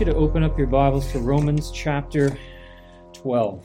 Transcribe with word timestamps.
you 0.00 0.06
to 0.06 0.14
open 0.14 0.42
up 0.42 0.56
your 0.56 0.66
Bibles 0.66 1.12
to 1.12 1.18
Romans 1.18 1.70
chapter 1.70 2.34
12. 3.12 3.62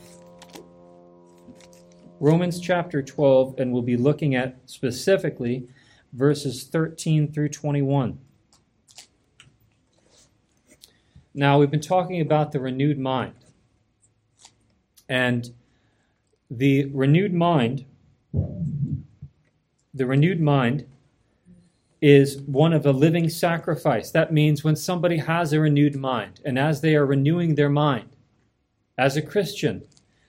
Romans 2.20 2.60
chapter 2.60 3.02
12, 3.02 3.54
and 3.58 3.72
we'll 3.72 3.80
be 3.80 3.96
looking 3.96 4.34
at 4.34 4.58
specifically 4.66 5.66
verses 6.12 6.64
13 6.64 7.32
through 7.32 7.48
21. 7.48 8.18
Now, 11.32 11.58
we've 11.58 11.70
been 11.70 11.80
talking 11.80 12.20
about 12.20 12.52
the 12.52 12.60
renewed 12.60 12.98
mind. 12.98 13.32
And 15.08 15.54
the 16.50 16.90
renewed 16.92 17.32
mind, 17.32 17.86
the 19.94 20.04
renewed 20.04 20.42
mind 20.42 20.86
is 22.00 22.40
one 22.42 22.72
of 22.72 22.84
a 22.84 22.92
living 22.92 23.28
sacrifice. 23.28 24.10
That 24.10 24.32
means 24.32 24.62
when 24.62 24.76
somebody 24.76 25.16
has 25.18 25.52
a 25.52 25.60
renewed 25.60 25.96
mind, 25.96 26.40
and 26.44 26.58
as 26.58 26.80
they 26.80 26.94
are 26.94 27.06
renewing 27.06 27.54
their 27.54 27.70
mind, 27.70 28.10
as 28.98 29.16
a 29.16 29.22
Christian, 29.22 29.84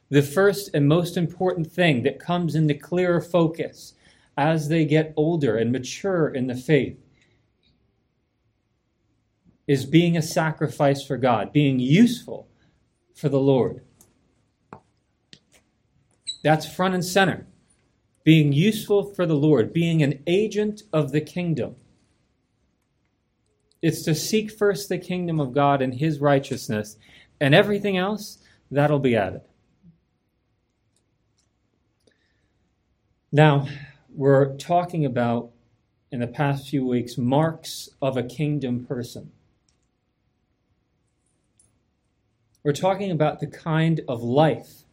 the 0.09 0.21
first 0.21 0.69
and 0.73 0.87
most 0.87 1.17
important 1.17 1.71
thing 1.71 2.03
that 2.03 2.19
comes 2.19 2.55
into 2.55 2.73
clearer 2.73 3.19
focus 3.19 3.93
as 4.37 4.69
they 4.69 4.85
get 4.85 5.13
older 5.17 5.57
and 5.57 5.71
mature 5.71 6.29
in 6.29 6.47
the 6.47 6.55
faith 6.55 6.97
is 9.67 9.85
being 9.85 10.15
a 10.15 10.21
sacrifice 10.21 11.05
for 11.05 11.17
God, 11.17 11.51
being 11.51 11.79
useful 11.79 12.47
for 13.13 13.27
the 13.27 13.39
Lord. 13.39 13.81
That's 16.43 16.71
front 16.71 16.93
and 16.93 17.03
center 17.03 17.47
being 18.27 18.51
useful 18.51 19.05
for 19.13 19.25
the 19.25 19.37
Lord, 19.37 19.71
being 19.71 20.03
an 20.03 20.21
agent 20.27 20.81
of 20.91 21.13
the 21.13 21.21
kingdom. 21.21 21.77
It's 23.81 24.01
to 24.01 24.13
seek 24.13 24.51
first 24.51 24.89
the 24.89 24.97
kingdom 24.97 25.39
of 25.39 25.53
God 25.53 25.81
and 25.81 25.93
his 25.93 26.19
righteousness, 26.19 26.97
and 27.39 27.55
everything 27.55 27.95
else, 27.95 28.39
that'll 28.69 28.99
be 28.99 29.15
added. 29.15 29.43
Now, 33.31 33.69
we're 34.13 34.57
talking 34.57 35.05
about, 35.05 35.51
in 36.11 36.19
the 36.19 36.27
past 36.27 36.67
few 36.67 36.85
weeks, 36.85 37.17
marks 37.17 37.87
of 38.01 38.17
a 38.17 38.23
kingdom 38.23 38.85
person. 38.85 39.31
We're 42.61 42.73
talking 42.73 43.09
about 43.09 43.39
the 43.39 43.47
kind 43.47 44.01
of 44.05 44.21
life 44.21 44.83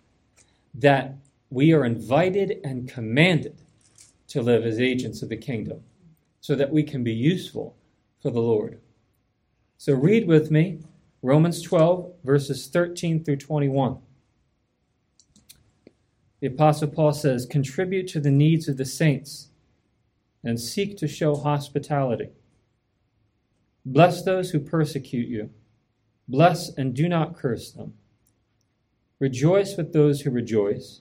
that 0.73 1.17
we 1.55 1.73
are 1.73 1.85
invited 1.85 2.59
and 2.65 2.89
commanded 2.89 3.63
to 4.27 4.43
live 4.43 4.67
as 4.67 4.81
agents 4.81 5.23
of 5.23 5.29
the 5.29 5.37
kingdom 5.37 5.81
so 6.41 6.57
that 6.57 6.73
we 6.73 6.83
can 6.83 7.05
be 7.05 7.13
useful 7.13 7.77
for 8.21 8.33
the 8.33 8.41
Lord. 8.41 8.81
So 9.79 9.95
read 9.95 10.27
with 10.27 10.51
me 10.51 10.81
Romans 11.23 11.63
12, 11.63 12.13
verses 12.25 12.67
13 12.67 13.23
through 13.23 13.37
21. 13.37 13.99
The 16.41 16.49
Apostle 16.49 16.89
Paul 16.89 17.13
says, 17.13 17.47
Contribute 17.47 18.09
to 18.09 18.21
the 18.21 18.33
needs 18.33 18.67
of 18.67 18.77
the 18.77 18.85
saints 18.85 19.51
and 20.43 20.59
seek 20.59 20.97
to 20.99 21.07
show 21.07 21.37
hospitality. 21.37 22.31
Bless 23.87 24.25
those 24.25 24.51
who 24.51 24.59
persecute 24.59 25.29
you. 25.29 25.51
Bless 26.27 26.71
and 26.71 26.95
do 26.95 27.09
not 27.09 27.37
curse 27.37 27.71
them. 27.71 27.95
Rejoice 29.21 29.77
with 29.77 29.93
those 29.93 30.23
who 30.23 30.33
rejoice 30.33 31.01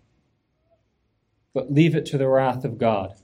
but 1.53 1.71
leave 1.71 1.95
it 1.95 2.05
to 2.07 2.17
the 2.17 2.27
wrath 2.27 2.63
of 2.63 2.77
God. 2.77 3.15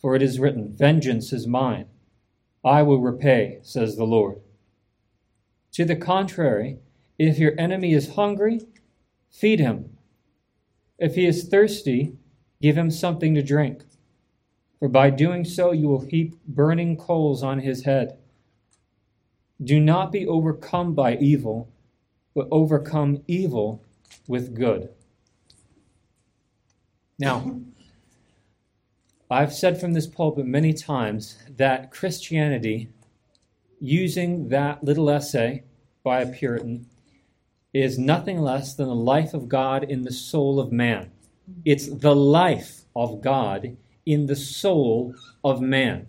For 0.00 0.14
it 0.14 0.22
is 0.22 0.38
written, 0.38 0.74
Vengeance 0.76 1.32
is 1.32 1.46
mine, 1.46 1.86
I 2.64 2.82
will 2.82 3.00
repay, 3.00 3.58
says 3.62 3.96
the 3.96 4.04
Lord. 4.04 4.40
To 5.72 5.84
the 5.84 5.96
contrary, 5.96 6.78
if 7.18 7.38
your 7.38 7.54
enemy 7.58 7.92
is 7.94 8.14
hungry, 8.14 8.60
feed 9.30 9.60
him. 9.60 9.96
If 10.98 11.14
he 11.14 11.26
is 11.26 11.48
thirsty, 11.48 12.16
give 12.60 12.76
him 12.76 12.90
something 12.90 13.34
to 13.34 13.42
drink. 13.42 13.84
For 14.78 14.88
by 14.88 15.10
doing 15.10 15.44
so, 15.44 15.72
you 15.72 15.88
will 15.88 16.06
heap 16.06 16.36
burning 16.46 16.96
coals 16.96 17.42
on 17.42 17.60
his 17.60 17.84
head. 17.84 18.18
Do 19.62 19.80
not 19.80 20.12
be 20.12 20.26
overcome 20.26 20.94
by 20.94 21.16
evil, 21.16 21.72
but 22.34 22.46
overcome 22.50 23.22
evil 23.26 23.84
with 24.28 24.54
good. 24.54 24.90
Now, 27.18 27.60
I've 29.30 29.52
said 29.52 29.80
from 29.80 29.92
this 29.92 30.06
pulpit 30.06 30.46
many 30.46 30.72
times 30.72 31.36
that 31.56 31.90
Christianity, 31.90 32.90
using 33.80 34.48
that 34.48 34.84
little 34.84 35.10
essay 35.10 35.64
by 36.04 36.20
a 36.20 36.26
Puritan, 36.26 36.88
is 37.74 37.98
nothing 37.98 38.40
less 38.40 38.74
than 38.74 38.86
the 38.86 38.94
life 38.94 39.34
of 39.34 39.48
God 39.48 39.84
in 39.84 40.04
the 40.04 40.12
soul 40.12 40.60
of 40.60 40.72
man. 40.72 41.10
It's 41.64 41.88
the 41.88 42.14
life 42.14 42.82
of 42.94 43.20
God 43.20 43.76
in 44.06 44.26
the 44.26 44.36
soul 44.36 45.14
of 45.44 45.60
man. 45.60 46.06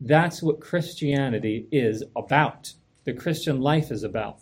That's 0.00 0.42
what 0.42 0.60
Christianity 0.60 1.66
is 1.70 2.02
about. 2.16 2.74
The 3.04 3.12
Christian 3.12 3.60
life 3.60 3.90
is 3.90 4.02
about. 4.02 4.38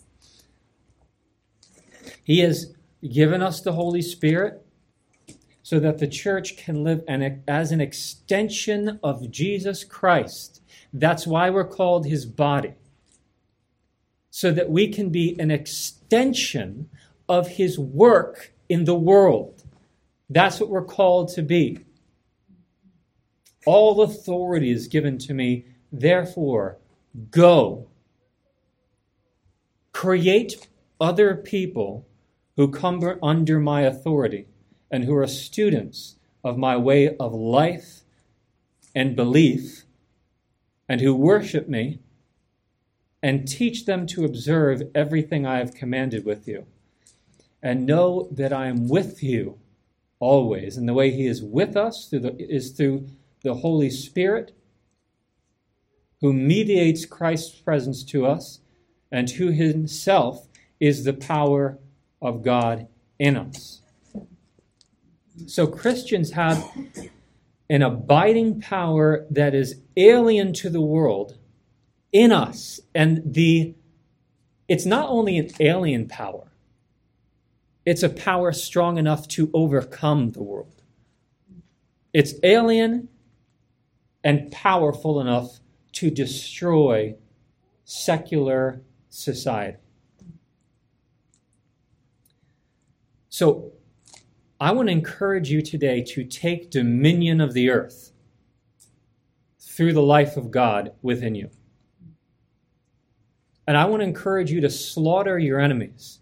He 2.23 2.41
has 2.41 2.75
given 3.09 3.43
us 3.43 3.61
the 3.61 3.73
Holy 3.73 4.03
Spirit 4.03 4.65
so 5.72 5.81
that 5.81 5.97
the 5.97 6.06
church 6.06 6.59
can 6.59 6.84
live 6.84 7.03
an, 7.09 7.43
as 7.49 7.72
an 7.72 7.81
extension 7.81 9.00
of 9.03 9.31
Jesus 9.31 9.84
Christ. 9.84 10.60
That's 10.93 11.27
why 11.27 11.49
we're 11.49 11.65
called 11.65 12.05
his 12.05 12.27
body. 12.27 12.75
So 14.28 14.53
that 14.53 14.69
we 14.69 14.88
can 14.88 15.09
be 15.09 15.34
an 15.41 15.50
extension 15.50 16.91
of 17.27 17.49
his 17.49 17.78
work 17.78 18.53
in 18.69 18.84
the 18.84 18.94
world. 18.94 19.62
That's 20.28 20.61
what 20.61 20.69
we're 20.69 20.84
called 20.84 21.32
to 21.37 21.43
be. 21.43 21.78
All 23.65 24.03
authority 24.03 24.71
is 24.71 24.88
given 24.88 25.16
to 25.21 25.32
me, 25.32 25.65
therefore, 25.91 26.77
go. 27.31 27.88
Create 29.94 30.69
other 31.00 31.34
people 31.34 32.06
who 32.56 32.69
come 32.69 33.19
under 33.23 33.58
my 33.58 33.81
authority 33.81 34.49
and 34.93 35.05
who 35.05 35.17
are 35.17 35.27
students 35.27 36.17
of 36.44 36.59
my 36.59 36.77
way 36.77 37.17
of 37.17 37.33
life 37.33 38.03
and 38.94 39.17
belief, 39.17 39.85
and 40.89 41.00
who 41.00 41.15
worship 41.15 41.67
me, 41.67 41.99
and 43.23 43.49
teach 43.49 43.87
them 43.87 44.06
to 44.06 44.25
observe 44.25 44.83
everything 44.94 45.47
I 45.47 45.59
have 45.59 45.75
commanded 45.75 46.27
with 46.27 46.47
you. 46.47 46.67
And 47.62 47.87
know 47.87 48.29
that 48.31 48.53
I 48.53 48.67
am 48.67 48.89
with 48.89 49.23
you 49.23 49.59
always. 50.19 50.77
And 50.77 50.89
the 50.89 50.95
way 50.95 51.11
He 51.11 51.27
is 51.27 51.43
with 51.43 51.77
us 51.77 52.09
through 52.09 52.21
the, 52.21 52.37
is 52.38 52.73
through 52.73 53.06
the 53.43 53.55
Holy 53.55 53.88
Spirit, 53.88 54.55
who 56.21 56.33
mediates 56.33 57.06
Christ's 57.06 57.55
presence 57.61 58.05
to 58.05 58.27
us, 58.27 58.61
and 59.11 59.31
who 59.31 59.49
Himself 59.49 60.49
is 60.81 61.05
the 61.05 61.12
power 61.12 61.79
of 62.21 62.43
God 62.43 62.88
in 63.19 63.37
us. 63.37 63.81
So 65.46 65.67
Christians 65.67 66.32
have 66.32 66.70
an 67.70 67.82
abiding 67.82 68.61
power 68.61 69.26
that 69.31 69.55
is 69.55 69.81
alien 69.96 70.52
to 70.55 70.69
the 70.69 70.81
world 70.81 71.38
in 72.12 72.32
us. 72.32 72.81
And 72.94 73.23
the 73.25 73.75
it's 74.69 74.87
not 74.87 75.08
only 75.08 75.38
an 75.38 75.50
alien 75.61 76.06
power, 76.08 76.52
it's 77.84 78.02
a 78.02 78.08
power 78.08 78.52
strong 78.52 78.96
enough 78.96 79.26
to 79.29 79.50
overcome 79.52 80.32
the 80.32 80.43
world. 80.43 80.82
It's 82.12 82.35
alien 82.43 83.08
and 84.23 84.50
powerful 84.52 85.20
enough 85.20 85.61
to 85.93 86.11
destroy 86.11 87.17
secular 87.85 88.82
society. 89.08 89.78
So 93.28 93.73
I 94.62 94.70
want 94.70 94.87
to 94.88 94.93
encourage 94.93 95.50
you 95.50 95.61
today 95.61 96.05
to 96.05 96.23
take 96.23 96.70
dominion 96.70 97.41
of 97.41 97.53
the 97.53 97.69
earth 97.69 98.12
through 99.59 99.93
the 99.93 100.00
life 100.00 100.37
of 100.37 100.53
God 100.53 100.93
within 101.03 101.35
you. 101.35 101.50
And 103.67 103.76
I 103.76 103.87
want 103.87 104.03
to 104.03 104.06
encourage 104.06 104.53
you 104.53 104.61
to 104.61 104.70
slaughter 104.70 105.37
your 105.37 105.59
enemies 105.59 106.20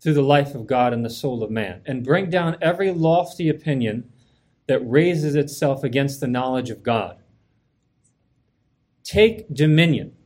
through 0.00 0.14
the 0.14 0.22
life 0.22 0.54
of 0.54 0.66
God 0.66 0.94
and 0.94 1.04
the 1.04 1.10
soul 1.10 1.42
of 1.42 1.50
man, 1.50 1.82
and 1.84 2.02
bring 2.02 2.30
down 2.30 2.56
every 2.62 2.92
lofty 2.92 3.50
opinion 3.50 4.10
that 4.68 4.80
raises 4.80 5.34
itself 5.34 5.84
against 5.84 6.18
the 6.18 6.26
knowledge 6.26 6.70
of 6.70 6.82
God. 6.82 7.18
Take 9.04 9.52
dominion. 9.52 10.16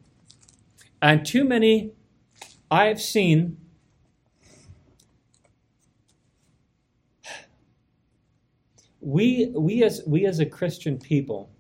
And 1.03 1.27
too 1.27 1.43
many, 1.43 1.95
I 2.71 2.85
have 2.85 3.01
seen 3.01 3.57
we 9.03 9.53
we 9.57 9.83
as 9.83 10.01
we 10.07 10.25
as 10.25 10.39
a 10.39 10.47
Christian 10.47 10.97
people 10.97 11.51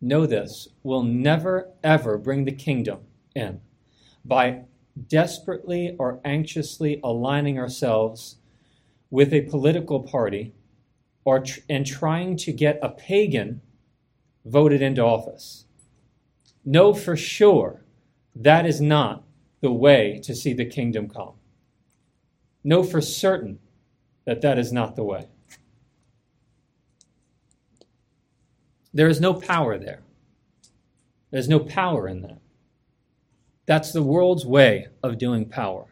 know 0.00 0.24
this 0.26 0.68
will 0.82 1.02
never 1.02 1.70
ever 1.84 2.16
bring 2.16 2.44
the 2.44 2.52
kingdom 2.52 3.00
in 3.34 3.60
by 4.24 4.62
desperately 5.08 5.94
or 5.98 6.20
anxiously 6.24 7.00
aligning 7.04 7.58
ourselves 7.58 8.36
with 9.10 9.32
a 9.32 9.42
political 9.42 10.02
party 10.02 10.54
or 11.24 11.40
tr- 11.40 11.60
and 11.68 11.86
trying 11.86 12.36
to 12.38 12.52
get 12.52 12.78
a 12.82 12.88
pagan 12.88 13.60
voted 14.46 14.80
into 14.80 15.02
office. 15.02 15.66
Know 16.64 16.94
for 16.94 17.14
sure 17.14 17.84
that 18.34 18.64
is 18.64 18.80
not 18.80 19.24
the 19.60 19.72
way 19.72 20.18
to 20.24 20.34
see 20.34 20.54
the 20.54 20.64
kingdom 20.64 21.10
come. 21.10 21.34
Know 22.62 22.82
for 22.82 23.02
certain 23.02 23.58
that 24.24 24.40
that 24.40 24.58
is 24.58 24.72
not 24.72 24.96
the 24.96 25.04
way. 25.04 25.28
There 28.94 29.08
is 29.08 29.20
no 29.20 29.34
power 29.34 29.76
there. 29.76 30.02
There's 31.32 31.48
no 31.48 31.58
power 31.58 32.06
in 32.06 32.22
that. 32.22 32.38
That's 33.66 33.92
the 33.92 34.04
world's 34.04 34.46
way 34.46 34.86
of 35.02 35.18
doing 35.18 35.46
power. 35.46 35.86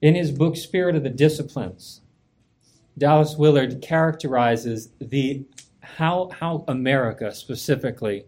In 0.00 0.14
his 0.14 0.30
book, 0.30 0.56
Spirit 0.56 0.94
of 0.94 1.02
the 1.02 1.10
Disciplines, 1.10 2.02
Dallas 2.96 3.36
Willard 3.36 3.82
characterizes 3.82 4.90
the 5.00 5.44
how, 5.80 6.30
how 6.38 6.64
America 6.68 7.34
specifically 7.34 8.24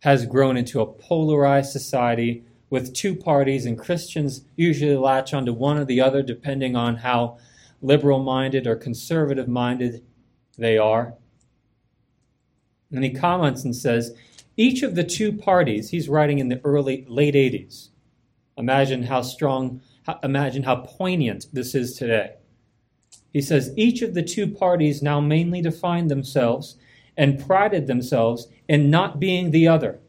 has 0.00 0.26
grown 0.26 0.56
into 0.56 0.80
a 0.80 0.86
polarized 0.86 1.70
society 1.70 2.44
with 2.70 2.92
two 2.92 3.14
parties, 3.14 3.66
and 3.66 3.78
Christians 3.78 4.42
usually 4.56 4.96
latch 4.96 5.32
onto 5.32 5.52
one 5.52 5.78
or 5.78 5.84
the 5.84 6.00
other 6.00 6.22
depending 6.22 6.74
on 6.74 6.96
how 6.96 7.38
liberal 7.80 8.18
minded 8.18 8.66
or 8.66 8.74
conservative 8.74 9.46
minded 9.46 10.02
they 10.58 10.76
are. 10.76 11.14
And 12.96 13.04
he 13.04 13.10
comments 13.10 13.62
and 13.62 13.76
says, 13.76 14.16
each 14.56 14.82
of 14.82 14.94
the 14.94 15.04
two 15.04 15.32
parties, 15.32 15.90
he's 15.90 16.08
writing 16.08 16.38
in 16.38 16.48
the 16.48 16.60
early, 16.64 17.04
late 17.08 17.34
80s. 17.34 17.88
Imagine 18.56 19.04
how 19.04 19.20
strong, 19.20 19.82
imagine 20.22 20.62
how 20.62 20.76
poignant 20.76 21.46
this 21.52 21.74
is 21.74 21.94
today. 21.94 22.34
He 23.32 23.42
says, 23.42 23.72
each 23.76 24.00
of 24.00 24.14
the 24.14 24.22
two 24.22 24.46
parties 24.46 25.02
now 25.02 25.20
mainly 25.20 25.60
defined 25.60 26.10
themselves 26.10 26.76
and 27.18 27.44
prided 27.44 27.86
themselves 27.86 28.48
in 28.66 28.90
not 28.90 29.20
being 29.20 29.50
the 29.50 29.68
other. 29.68 30.00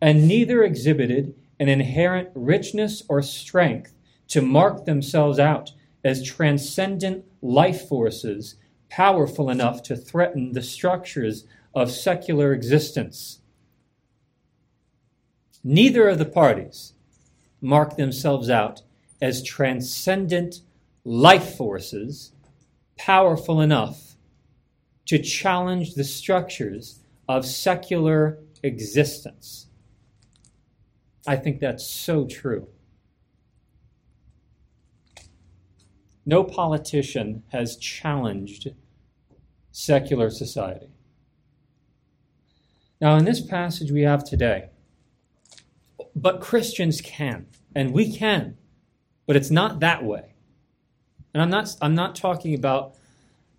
And 0.00 0.26
neither 0.26 0.64
exhibited 0.64 1.34
an 1.60 1.68
inherent 1.68 2.30
richness 2.34 3.04
or 3.08 3.22
strength 3.22 3.94
to 4.28 4.42
mark 4.42 4.84
themselves 4.86 5.38
out 5.38 5.72
as 6.04 6.24
transcendent 6.24 7.24
life 7.42 7.88
forces 7.88 8.56
powerful 8.88 9.50
enough 9.50 9.82
to 9.84 9.96
threaten 9.96 10.52
the 10.52 10.62
structures 10.62 11.44
of 11.74 11.90
secular 11.90 12.52
existence. 12.52 13.40
Neither 15.62 16.08
of 16.08 16.18
the 16.18 16.24
parties 16.24 16.94
mark 17.60 17.96
themselves 17.96 18.48
out 18.48 18.82
as 19.20 19.42
transcendent 19.42 20.62
life 21.04 21.56
forces 21.56 22.32
powerful 22.96 23.60
enough 23.60 24.16
to 25.06 25.18
challenge 25.18 25.94
the 25.94 26.04
structures 26.04 27.00
of 27.28 27.46
secular 27.46 28.38
existence. 28.62 29.66
I 31.26 31.36
think 31.36 31.60
that's 31.60 31.86
so 31.86 32.26
true. 32.26 32.68
No 36.28 36.44
politician 36.44 37.42
has 37.52 37.78
challenged 37.78 38.68
secular 39.72 40.28
society. 40.28 40.90
Now, 43.00 43.16
in 43.16 43.24
this 43.24 43.40
passage 43.40 43.90
we 43.90 44.02
have 44.02 44.24
today, 44.24 44.68
but 46.14 46.42
Christians 46.42 47.00
can, 47.00 47.46
and 47.74 47.94
we 47.94 48.14
can, 48.14 48.58
but 49.24 49.36
it's 49.36 49.50
not 49.50 49.80
that 49.80 50.04
way. 50.04 50.34
And 51.32 51.42
I'm 51.42 51.48
not, 51.48 51.74
I'm 51.80 51.94
not 51.94 52.14
talking 52.14 52.54
about 52.54 52.94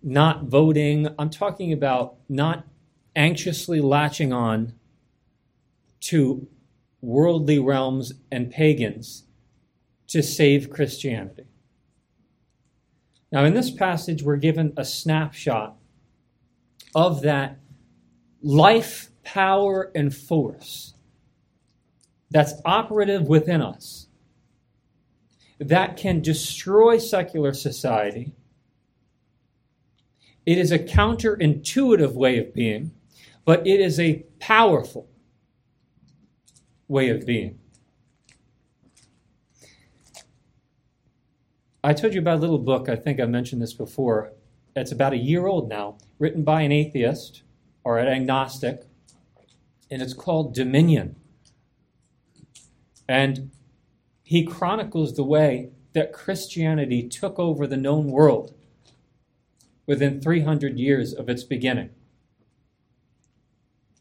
not 0.00 0.44
voting, 0.44 1.08
I'm 1.18 1.30
talking 1.30 1.72
about 1.72 2.18
not 2.28 2.68
anxiously 3.16 3.80
latching 3.80 4.32
on 4.32 4.74
to 6.02 6.46
worldly 7.00 7.58
realms 7.58 8.12
and 8.30 8.48
pagans 8.48 9.24
to 10.06 10.22
save 10.22 10.70
Christianity. 10.70 11.49
Now, 13.32 13.44
in 13.44 13.54
this 13.54 13.70
passage, 13.70 14.22
we're 14.22 14.36
given 14.36 14.72
a 14.76 14.84
snapshot 14.84 15.76
of 16.94 17.22
that 17.22 17.58
life, 18.42 19.10
power, 19.22 19.92
and 19.94 20.14
force 20.14 20.94
that's 22.30 22.54
operative 22.64 23.28
within 23.28 23.62
us 23.62 24.08
that 25.60 25.96
can 25.96 26.20
destroy 26.20 26.98
secular 26.98 27.52
society. 27.52 28.32
It 30.46 30.58
is 30.58 30.72
a 30.72 30.78
counterintuitive 30.78 32.14
way 32.14 32.38
of 32.38 32.54
being, 32.54 32.92
but 33.44 33.66
it 33.66 33.78
is 33.78 34.00
a 34.00 34.24
powerful 34.40 35.08
way 36.88 37.10
of 37.10 37.26
being. 37.26 37.59
I 41.82 41.94
told 41.94 42.12
you 42.12 42.20
about 42.20 42.38
a 42.38 42.40
little 42.40 42.58
book, 42.58 42.88
I 42.88 42.96
think 42.96 43.20
I 43.20 43.24
mentioned 43.24 43.62
this 43.62 43.72
before. 43.72 44.32
It's 44.76 44.92
about 44.92 45.14
a 45.14 45.18
year 45.18 45.46
old 45.46 45.68
now, 45.68 45.96
written 46.18 46.42
by 46.42 46.60
an 46.60 46.72
atheist 46.72 47.42
or 47.84 47.98
an 47.98 48.06
agnostic, 48.06 48.82
and 49.90 50.02
it's 50.02 50.12
called 50.12 50.54
Dominion. 50.54 51.16
And 53.08 53.50
he 54.22 54.44
chronicles 54.44 55.16
the 55.16 55.24
way 55.24 55.70
that 55.94 56.12
Christianity 56.12 57.08
took 57.08 57.38
over 57.38 57.66
the 57.66 57.76
known 57.76 58.08
world 58.08 58.54
within 59.86 60.20
300 60.20 60.78
years 60.78 61.12
of 61.12 61.28
its 61.28 61.42
beginning. 61.42 61.90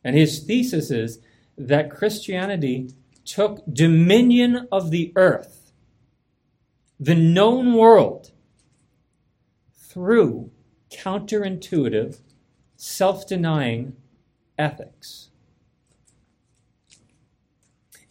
And 0.04 0.16
his 0.16 0.40
thesis 0.40 0.92
is 0.92 1.20
that 1.58 1.90
Christianity 1.90 2.94
took 3.26 3.64
dominion 3.72 4.68
of 4.72 4.92
the 4.92 5.12
earth 5.16 5.59
the 7.00 7.16
known 7.16 7.74
world 7.74 8.32
through 9.74 10.52
counterintuitive, 10.92 12.20
self 12.76 13.28
denying 13.28 13.96
ethics. 14.58 15.30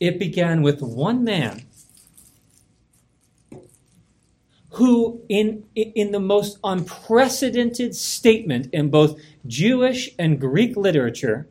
It 0.00 0.18
began 0.18 0.62
with 0.62 0.80
one 0.80 1.24
man 1.24 1.66
who, 4.72 5.22
in, 5.28 5.64
in 5.74 6.12
the 6.12 6.20
most 6.20 6.58
unprecedented 6.62 7.94
statement 7.96 8.68
in 8.72 8.90
both 8.90 9.20
Jewish 9.46 10.10
and 10.18 10.40
Greek 10.40 10.76
literature, 10.76 11.48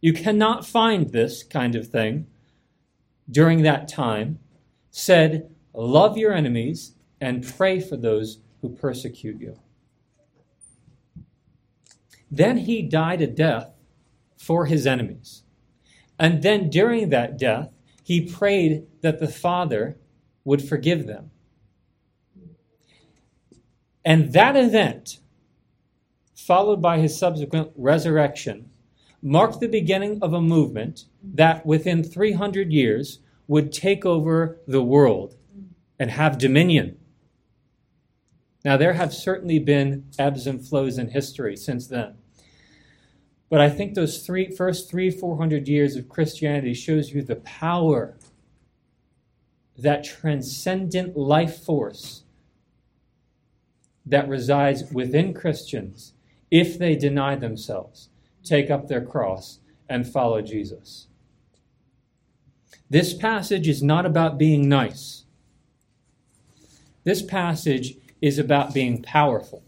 you 0.00 0.12
cannot 0.12 0.66
find 0.66 1.10
this 1.10 1.42
kind 1.42 1.76
of 1.76 1.88
thing 1.88 2.26
during 3.30 3.62
that 3.62 3.86
time, 3.86 4.40
said, 4.90 5.54
Love 5.74 6.16
your 6.16 6.32
enemies 6.32 6.94
and 7.20 7.46
pray 7.46 7.80
for 7.80 7.96
those 7.96 8.38
who 8.60 8.68
persecute 8.68 9.40
you. 9.40 9.58
Then 12.30 12.58
he 12.58 12.82
died 12.82 13.20
a 13.20 13.26
death 13.26 13.72
for 14.36 14.66
his 14.66 14.86
enemies. 14.86 15.42
And 16.18 16.42
then 16.42 16.70
during 16.70 17.08
that 17.08 17.38
death, 17.38 17.72
he 18.04 18.20
prayed 18.20 18.86
that 19.02 19.18
the 19.18 19.28
Father 19.28 19.96
would 20.44 20.62
forgive 20.62 21.06
them. 21.06 21.30
And 24.04 24.32
that 24.32 24.56
event, 24.56 25.18
followed 26.34 26.80
by 26.80 26.98
his 26.98 27.18
subsequent 27.18 27.70
resurrection, 27.76 28.70
marked 29.22 29.60
the 29.60 29.68
beginning 29.68 30.18
of 30.22 30.32
a 30.32 30.40
movement 30.40 31.04
that 31.22 31.66
within 31.66 32.02
300 32.02 32.72
years 32.72 33.20
would 33.46 33.72
take 33.72 34.06
over 34.06 34.58
the 34.66 34.82
world 34.82 35.36
and 36.00 36.10
have 36.10 36.38
dominion. 36.38 36.98
Now, 38.64 38.76
there 38.76 38.94
have 38.94 39.14
certainly 39.14 39.58
been 39.60 40.06
ebbs 40.18 40.46
and 40.46 40.66
flows 40.66 40.98
in 40.98 41.10
history 41.10 41.56
since 41.56 41.86
then. 41.86 42.16
But 43.48 43.60
I 43.60 43.68
think 43.68 43.94
those 43.94 44.24
three, 44.24 44.50
first 44.50 44.90
three, 44.90 45.10
four 45.10 45.36
hundred 45.36 45.68
years 45.68 45.96
of 45.96 46.08
Christianity 46.08 46.74
shows 46.74 47.12
you 47.12 47.22
the 47.22 47.36
power, 47.36 48.16
that 49.76 50.04
transcendent 50.04 51.16
life 51.16 51.62
force 51.62 52.24
that 54.06 54.28
resides 54.28 54.90
within 54.92 55.32
Christians 55.34 56.14
if 56.50 56.78
they 56.78 56.96
deny 56.96 57.36
themselves, 57.36 58.08
take 58.42 58.70
up 58.70 58.88
their 58.88 59.04
cross, 59.04 59.60
and 59.88 60.06
follow 60.06 60.40
Jesus. 60.40 61.08
This 62.88 63.14
passage 63.14 63.68
is 63.68 63.82
not 63.82 64.06
about 64.06 64.38
being 64.38 64.68
nice. 64.68 65.19
This 67.04 67.22
passage 67.22 67.96
is 68.20 68.38
about 68.38 68.74
being 68.74 69.02
powerful. 69.02 69.62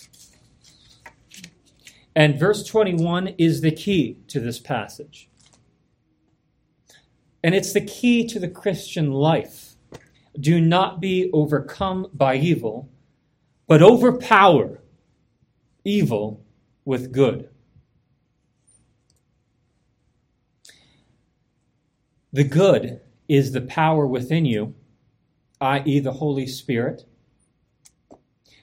And 2.15 2.39
verse 2.39 2.65
21 2.65 3.29
is 3.39 3.63
the 3.63 3.71
key 3.71 4.19
to 4.29 4.39
this 4.39 4.59
passage. 4.59 5.31
And 7.43 7.55
it's 7.55 7.73
the 7.73 7.81
key 7.81 8.27
to 8.29 8.39
the 8.39 8.49
Christian 8.49 9.13
life. 9.13 9.75
Do 10.39 10.61
not 10.61 11.01
be 11.01 11.31
overcome 11.33 12.09
by 12.13 12.37
evil, 12.37 12.91
but 13.67 13.83
overpower 13.83 14.81
evil 15.85 16.45
with 16.85 17.13
good. 17.13 17.49
The 22.33 22.45
good 22.45 23.01
is 23.29 23.53
the 23.53 23.61
power 23.61 24.07
within 24.07 24.45
you, 24.45 24.75
i.e., 25.61 26.01
the 26.01 26.13
Holy 26.13 26.47
Spirit. 26.47 27.05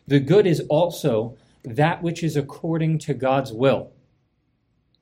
The 0.09 0.19
good 0.19 0.47
is 0.47 0.61
also 0.69 1.37
that 1.63 2.01
which 2.01 2.23
is 2.23 2.35
according 2.35 2.97
to 2.99 3.13
God's 3.13 3.53
will. 3.53 3.91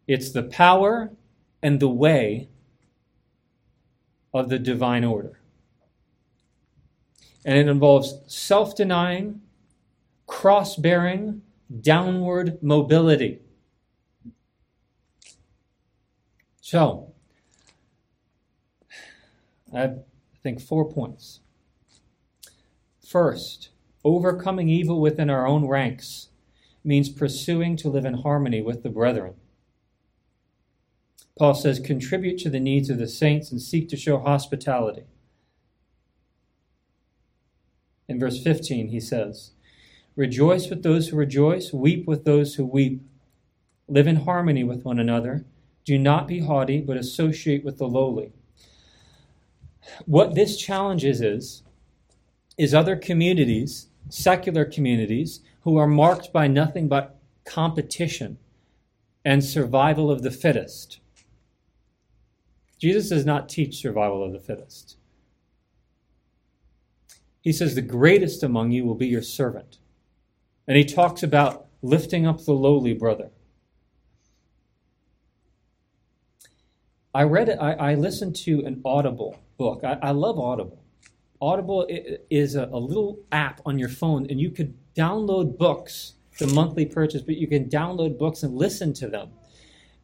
It's 0.05 0.31
the 0.31 0.43
power 0.43 1.11
and 1.63 1.79
the 1.79 1.87
way 1.87 2.49
of 4.33 4.49
the 4.49 4.59
divine 4.59 5.05
order. 5.05 5.39
And 7.45 7.57
it 7.57 7.69
involves 7.69 8.15
self 8.27 8.75
denying, 8.75 9.43
cross 10.25 10.75
bearing, 10.75 11.41
downward 11.79 12.61
mobility. 12.61 13.39
So, 16.59 17.13
I 19.73 19.91
think 20.43 20.59
four 20.59 20.91
points. 20.91 21.39
First, 23.07 23.69
overcoming 24.07 24.69
evil 24.69 25.01
within 25.01 25.29
our 25.29 25.45
own 25.45 25.67
ranks 25.67 26.29
means 26.83 27.09
pursuing 27.09 27.75
to 27.75 27.89
live 27.89 28.05
in 28.05 28.13
harmony 28.13 28.61
with 28.61 28.81
the 28.81 28.89
brethren. 28.89 29.33
Paul 31.37 31.53
says, 31.53 31.79
contribute 31.79 32.37
to 32.39 32.49
the 32.49 32.59
needs 32.59 32.89
of 32.89 32.97
the 32.97 33.07
saints 33.07 33.51
and 33.51 33.61
seek 33.61 33.89
to 33.89 33.97
show 33.97 34.17
hospitality. 34.19 35.03
In 38.07 38.17
verse 38.17 38.41
15, 38.41 38.87
he 38.87 38.99
says, 39.01 39.51
Rejoice 40.15 40.69
with 40.69 40.81
those 40.81 41.09
who 41.09 41.17
rejoice, 41.17 41.73
weep 41.73 42.07
with 42.07 42.23
those 42.23 42.55
who 42.55 42.65
weep. 42.65 43.01
Live 43.89 44.07
in 44.07 44.15
harmony 44.15 44.63
with 44.63 44.85
one 44.85 44.99
another. 44.99 45.45
Do 45.83 45.99
not 45.99 46.27
be 46.27 46.39
haughty, 46.39 46.79
but 46.79 46.97
associate 46.97 47.63
with 47.63 47.77
the 47.77 47.87
lowly. 47.87 48.31
What 50.05 50.33
this 50.33 50.57
challenges 50.57 51.21
is, 51.21 51.63
is 52.57 52.73
other 52.73 52.95
communities, 52.95 53.87
secular 54.09 54.65
communities, 54.65 55.41
who 55.61 55.77
are 55.77 55.87
marked 55.87 56.31
by 56.31 56.47
nothing 56.47 56.87
but 56.87 57.19
competition 57.45 58.37
and 59.25 59.43
survival 59.43 60.09
of 60.09 60.21
the 60.21 60.31
fittest. 60.31 60.99
Jesus 62.79 63.09
does 63.09 63.25
not 63.25 63.49
teach 63.49 63.81
survival 63.81 64.23
of 64.23 64.31
the 64.31 64.39
fittest. 64.39 64.97
He 67.41 67.51
says, 67.51 67.75
The 67.75 67.81
greatest 67.81 68.43
among 68.43 68.71
you 68.71 68.85
will 68.85 68.95
be 68.95 69.07
your 69.07 69.21
servant. 69.21 69.77
And 70.67 70.77
he 70.77 70.85
talks 70.85 71.23
about 71.23 71.67
lifting 71.81 72.27
up 72.27 72.43
the 72.43 72.53
lowly 72.53 72.93
brother. 72.93 73.31
I 77.13 77.23
read 77.23 77.49
it, 77.49 77.57
I, 77.59 77.73
I 77.73 77.95
listened 77.95 78.35
to 78.37 78.63
an 78.65 78.81
Audible 78.85 79.39
book. 79.57 79.83
I, 79.83 79.97
I 80.01 80.11
love 80.11 80.37
Audible. 80.37 80.83
Audible 81.39 81.88
is 82.29 82.56
a, 82.56 82.65
a, 82.65 82.79
little 82.79 83.20
app 83.32 83.62
on 83.65 83.77
your 83.77 83.89
phone, 83.89 84.25
and 84.29 84.39
you 84.39 84.50
could 84.50 84.74
download 84.96 85.58
books, 85.58 86.13
the 86.39 86.48
monthly 86.48 86.86
purchase, 86.86 87.22
but 87.22 87.38
you 87.38 87.48
can 87.48 87.70
download 87.70 88.17
books 88.17 88.44
and 88.44 88.56
listen 88.56 88.94
to 88.94 89.08
them. 89.08 89.29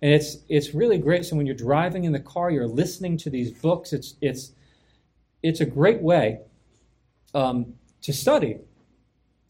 And 0.01 0.11
it's 0.11 0.37
it's 0.49 0.73
really 0.73 0.97
great. 0.97 1.25
So 1.25 1.35
when 1.35 1.45
you're 1.45 1.55
driving 1.55 2.03
in 2.03 2.11
the 2.11 2.19
car, 2.19 2.51
you're 2.51 2.67
listening 2.67 3.17
to 3.17 3.29
these 3.29 3.51
books. 3.51 3.93
It's 3.93 4.15
it's 4.21 4.51
it's 5.41 5.59
a 5.59 5.65
great 5.65 6.01
way 6.01 6.41
um, 7.33 7.73
to 8.01 8.13
study. 8.13 8.59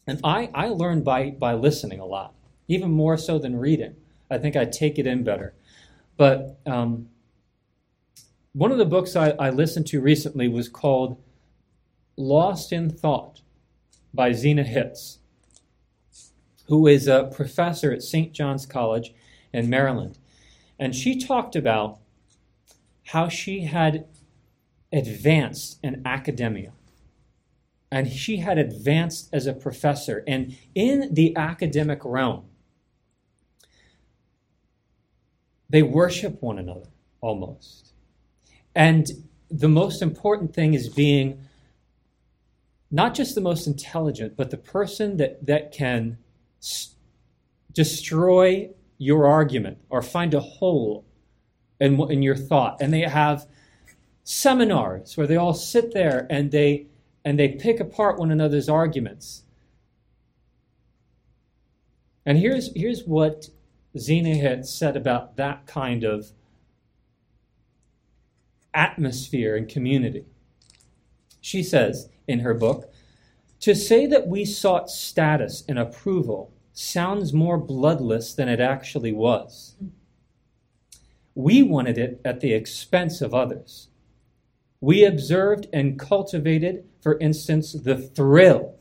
And 0.06 0.20
I, 0.22 0.50
I 0.54 0.68
learn 0.68 1.02
by 1.02 1.30
by 1.30 1.54
listening 1.54 2.00
a 2.00 2.06
lot, 2.06 2.34
even 2.68 2.90
more 2.90 3.16
so 3.16 3.38
than 3.38 3.56
reading. 3.56 3.96
I 4.30 4.38
think 4.38 4.56
I 4.56 4.64
take 4.64 4.98
it 4.98 5.06
in 5.06 5.24
better. 5.24 5.54
But 6.16 6.60
um, 6.66 7.08
one 8.52 8.70
of 8.70 8.78
the 8.78 8.84
books 8.84 9.16
I, 9.16 9.30
I 9.30 9.50
listened 9.50 9.86
to 9.88 10.00
recently 10.00 10.48
was 10.48 10.68
called 10.68 11.20
Lost 12.16 12.72
in 12.72 12.90
Thought 12.90 13.40
by 14.12 14.32
Zena 14.32 14.62
Hitz, 14.62 15.18
who 16.66 16.86
is 16.86 17.08
a 17.08 17.30
professor 17.34 17.92
at 17.92 18.02
St. 18.02 18.32
John's 18.32 18.66
College 18.66 19.12
in 19.52 19.68
Maryland. 19.68 20.18
And 20.78 20.94
she 20.94 21.18
talked 21.18 21.56
about 21.56 21.98
how 23.08 23.28
she 23.28 23.62
had 23.64 24.06
advanced 24.92 25.78
in 25.82 26.02
academia. 26.04 26.72
And 27.90 28.10
she 28.10 28.38
had 28.38 28.58
advanced 28.58 29.28
as 29.32 29.46
a 29.46 29.52
professor. 29.52 30.24
And 30.26 30.56
in 30.74 31.14
the 31.14 31.36
academic 31.36 32.00
realm, 32.04 32.46
they 35.68 35.82
worship 35.82 36.40
one 36.42 36.58
another 36.58 36.88
almost. 37.20 37.92
And 38.74 39.10
the 39.50 39.68
most 39.68 40.02
important 40.02 40.54
thing 40.54 40.74
is 40.74 40.88
being 40.88 41.40
not 42.94 43.12
just 43.12 43.34
the 43.34 43.40
most 43.40 43.66
intelligent, 43.66 44.36
but 44.36 44.50
the 44.52 44.56
person 44.56 45.16
that, 45.16 45.44
that 45.44 45.72
can 45.72 46.16
s- 46.62 46.94
destroy 47.72 48.70
your 48.98 49.26
argument 49.26 49.78
or 49.90 50.00
find 50.00 50.32
a 50.32 50.38
hole 50.38 51.04
in, 51.80 52.00
in 52.08 52.22
your 52.22 52.36
thought. 52.36 52.80
And 52.80 52.92
they 52.92 53.00
have 53.00 53.46
seminars 54.22 55.16
where 55.16 55.26
they 55.26 55.34
all 55.34 55.54
sit 55.54 55.92
there 55.92 56.28
and 56.30 56.52
they 56.52 56.86
and 57.24 57.36
they 57.36 57.48
pick 57.48 57.80
apart 57.80 58.16
one 58.16 58.30
another's 58.30 58.68
arguments. 58.68 59.42
And 62.24 62.38
here's 62.38 62.72
here's 62.76 63.02
what 63.02 63.48
Zena 63.98 64.36
had 64.36 64.66
said 64.66 64.96
about 64.96 65.34
that 65.34 65.66
kind 65.66 66.04
of 66.04 66.30
atmosphere 68.72 69.56
and 69.56 69.68
community. 69.68 70.26
She 71.44 71.62
says 71.62 72.08
in 72.26 72.38
her 72.38 72.54
book 72.54 72.90
To 73.60 73.74
say 73.74 74.06
that 74.06 74.26
we 74.26 74.46
sought 74.46 74.88
status 74.88 75.62
and 75.68 75.78
approval 75.78 76.54
sounds 76.72 77.34
more 77.34 77.58
bloodless 77.58 78.32
than 78.32 78.48
it 78.48 78.60
actually 78.60 79.12
was. 79.12 79.76
We 81.34 81.62
wanted 81.62 81.98
it 81.98 82.18
at 82.24 82.40
the 82.40 82.54
expense 82.54 83.20
of 83.20 83.34
others. 83.34 83.88
We 84.80 85.04
observed 85.04 85.66
and 85.70 85.98
cultivated, 85.98 86.86
for 87.02 87.18
instance, 87.18 87.74
the 87.74 87.98
thrill 87.98 88.78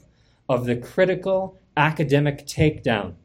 of 0.48 0.64
the 0.64 0.78
critical 0.78 1.60
academic 1.76 2.48
takedown, 2.48 3.16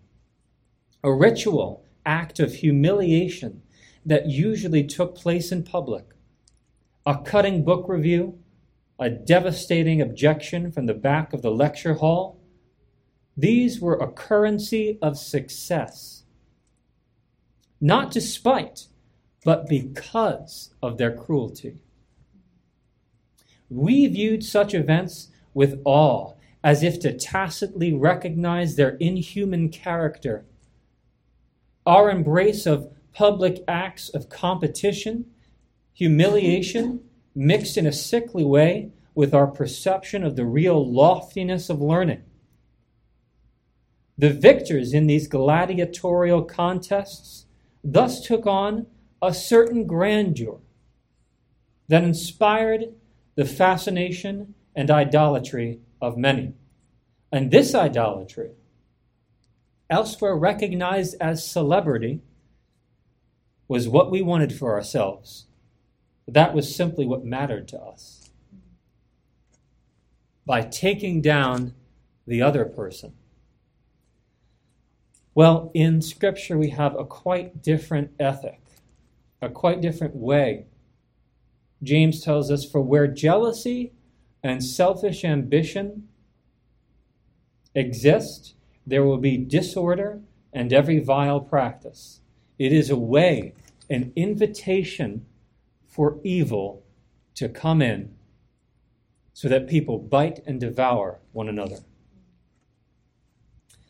a 1.05 1.13
ritual 1.13 1.85
act 2.05 2.41
of 2.41 2.55
humiliation 2.55 3.63
that 4.05 4.27
usually 4.27 4.83
took 4.83 5.15
place 5.15 5.53
in 5.53 5.63
public 5.63 6.07
a 7.07 7.17
cutting 7.23 7.63
book 7.65 7.89
review, 7.89 8.39
a 8.99 9.09
devastating 9.09 10.01
objection 10.01 10.73
from 10.73 10.87
the 10.87 10.95
back 10.95 11.33
of 11.33 11.43
the 11.43 11.51
lecture 11.51 11.95
hall. 11.95 12.41
These 13.37 13.81
were 13.81 13.97
a 13.97 14.11
currency 14.11 14.99
of 15.01 15.17
success. 15.17 16.25
Not 17.81 18.11
despite, 18.11 18.89
but 19.45 19.69
because 19.69 20.75
of 20.83 20.99
their 20.99 21.17
cruelty. 21.17 21.79
We 23.71 24.07
viewed 24.09 24.43
such 24.45 24.75
events 24.75 25.29
with 25.55 25.81
awe, 25.85 26.35
as 26.65 26.83
if 26.83 26.99
to 27.01 27.17
tacitly 27.17 27.93
recognize 27.93 28.75
their 28.75 28.97
inhuman 28.97 29.69
character. 29.69 30.45
Our 31.87 32.11
embrace 32.11 32.67
of 32.67 32.93
public 33.13 33.63
acts 33.69 34.09
of 34.09 34.29
competition 34.29 35.27
humiliation 35.99 37.01
mixed 37.39 37.77
in 37.77 37.87
a 37.87 37.93
sickly 37.93 38.45
way 38.45 38.91
with 39.15 39.33
our 39.33 39.47
perception 39.47 40.25
of 40.25 40.35
the 40.35 40.45
real 40.45 40.85
loftiness 40.85 41.71
of 41.71 41.81
learning. 41.81 42.21
The 44.19 44.31
victors 44.31 44.93
in 44.93 45.07
these 45.07 45.29
gladiatorial 45.29 46.43
contests 46.43 47.47
thus 47.85 48.27
took 48.27 48.45
on 48.45 48.87
a 49.23 49.33
certain 49.33 49.87
grandeur 49.87 50.59
that 51.87 52.03
inspired 52.03 52.93
the 53.37 53.45
fascination 53.45 54.55
and 54.75 54.91
idolatry 54.91 55.79
of 56.01 56.17
many. 56.17 56.55
And 57.31 57.53
this 57.53 57.73
idolatry, 57.73 58.51
elsewhere 59.89 60.35
recognized 60.35 61.15
as 61.21 61.49
celebrity, 61.49 62.21
was 63.69 63.89
what 63.89 64.11
we 64.11 64.23
wanted 64.23 64.53
for 64.53 64.75
ourselves. 64.75 65.48
That 66.29 66.55
was 66.55 66.75
simply 66.75 67.07
what 67.07 67.25
mattered 67.25 67.67
to 67.69 67.81
us. 67.81 68.31
By 70.45 70.63
taking 70.63 71.23
down 71.23 71.75
the 72.27 72.43
other 72.43 72.67
person. 72.67 73.15
Well, 75.35 75.71
in 75.73 76.03
Scripture, 76.03 76.59
we 76.59 76.71
have 76.71 76.95
a 76.97 77.05
quite 77.05 77.63
different 77.63 78.11
ethic, 78.19 78.61
a 79.41 79.49
quite 79.49 79.81
different 79.81 80.15
way. 80.17 80.67
James 81.83 82.23
tells 82.23 82.51
us, 82.51 82.65
For 82.65 82.83
where 82.83 83.07
jealousy 83.07 83.93
and 84.43 84.63
selfish 84.63 85.25
ambition 85.25 86.09
exist, 87.75 88.55
there 88.87 89.05
will 89.05 89.19
be 89.19 89.37
disorder 89.37 90.21
and 90.53 90.73
every 90.73 90.99
vile 90.99 91.41
practice. 91.41 92.21
It 92.59 92.73
is 92.73 92.91
a 92.91 92.97
way, 92.97 93.55
an 93.89 94.13
invitation 94.17 95.25
for 95.99 96.21
evil 96.23 96.85
to 97.35 97.49
come 97.49 97.83
in 97.83 98.15
so 99.33 99.49
that 99.49 99.67
people 99.67 99.99
bite 99.99 100.39
and 100.47 100.61
devour 100.61 101.19
one 101.33 101.49
another. 101.49 101.81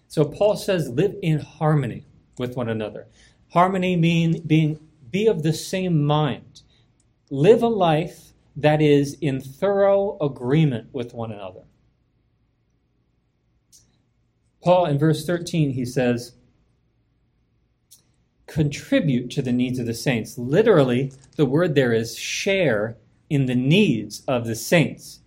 So 0.06 0.24
Paul 0.24 0.56
says, 0.56 0.88
live 0.88 1.16
in 1.22 1.40
harmony 1.40 2.06
with 2.38 2.56
one 2.56 2.70
another. 2.70 3.08
Harmony 3.52 3.94
mean 3.94 4.40
being 4.46 4.80
be 5.10 5.26
of 5.26 5.42
the 5.42 5.52
same 5.52 6.02
mind. 6.02 6.62
Live 7.30 7.62
a 7.62 7.68
life 7.68 8.32
that 8.56 8.80
is 8.80 9.18
in 9.20 9.42
thorough 9.42 10.16
agreement 10.18 10.88
with 10.94 11.12
one 11.12 11.30
another. 11.30 11.64
Paul, 14.64 14.86
in 14.86 14.98
verse 14.98 15.26
13, 15.26 15.72
he 15.72 15.84
says, 15.84 16.32
contribute 18.48 19.30
to 19.30 19.42
the 19.42 19.52
needs 19.52 19.78
of 19.78 19.86
the 19.86 19.94
saints. 19.94 20.36
Literally, 20.36 21.12
the 21.36 21.46
word 21.46 21.76
there 21.76 21.92
is 21.92 22.16
share 22.16 22.96
in 23.30 23.46
the 23.46 23.54
needs 23.54 24.22
of 24.26 24.46
the 24.46 24.56
saints. 24.56 25.20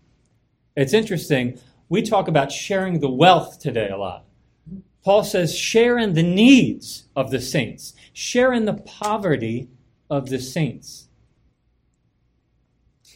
It's 0.76 0.92
interesting. 0.92 1.60
We 1.88 2.02
talk 2.02 2.28
about 2.28 2.52
sharing 2.52 3.00
the 3.00 3.12
wealth 3.12 3.60
today 3.60 3.90
a 3.90 3.98
lot. 3.98 4.26
Paul 5.04 5.24
says, 5.24 5.58
share 5.58 5.98
in 5.98 6.14
the 6.14 6.24
needs 6.24 7.08
of 7.16 7.32
the 7.32 7.40
saints, 7.40 7.94
share 8.12 8.52
in 8.54 8.66
the 8.66 8.74
poverty 8.74 9.70
of 10.10 10.30
the 10.30 10.40
saints. 10.40 11.08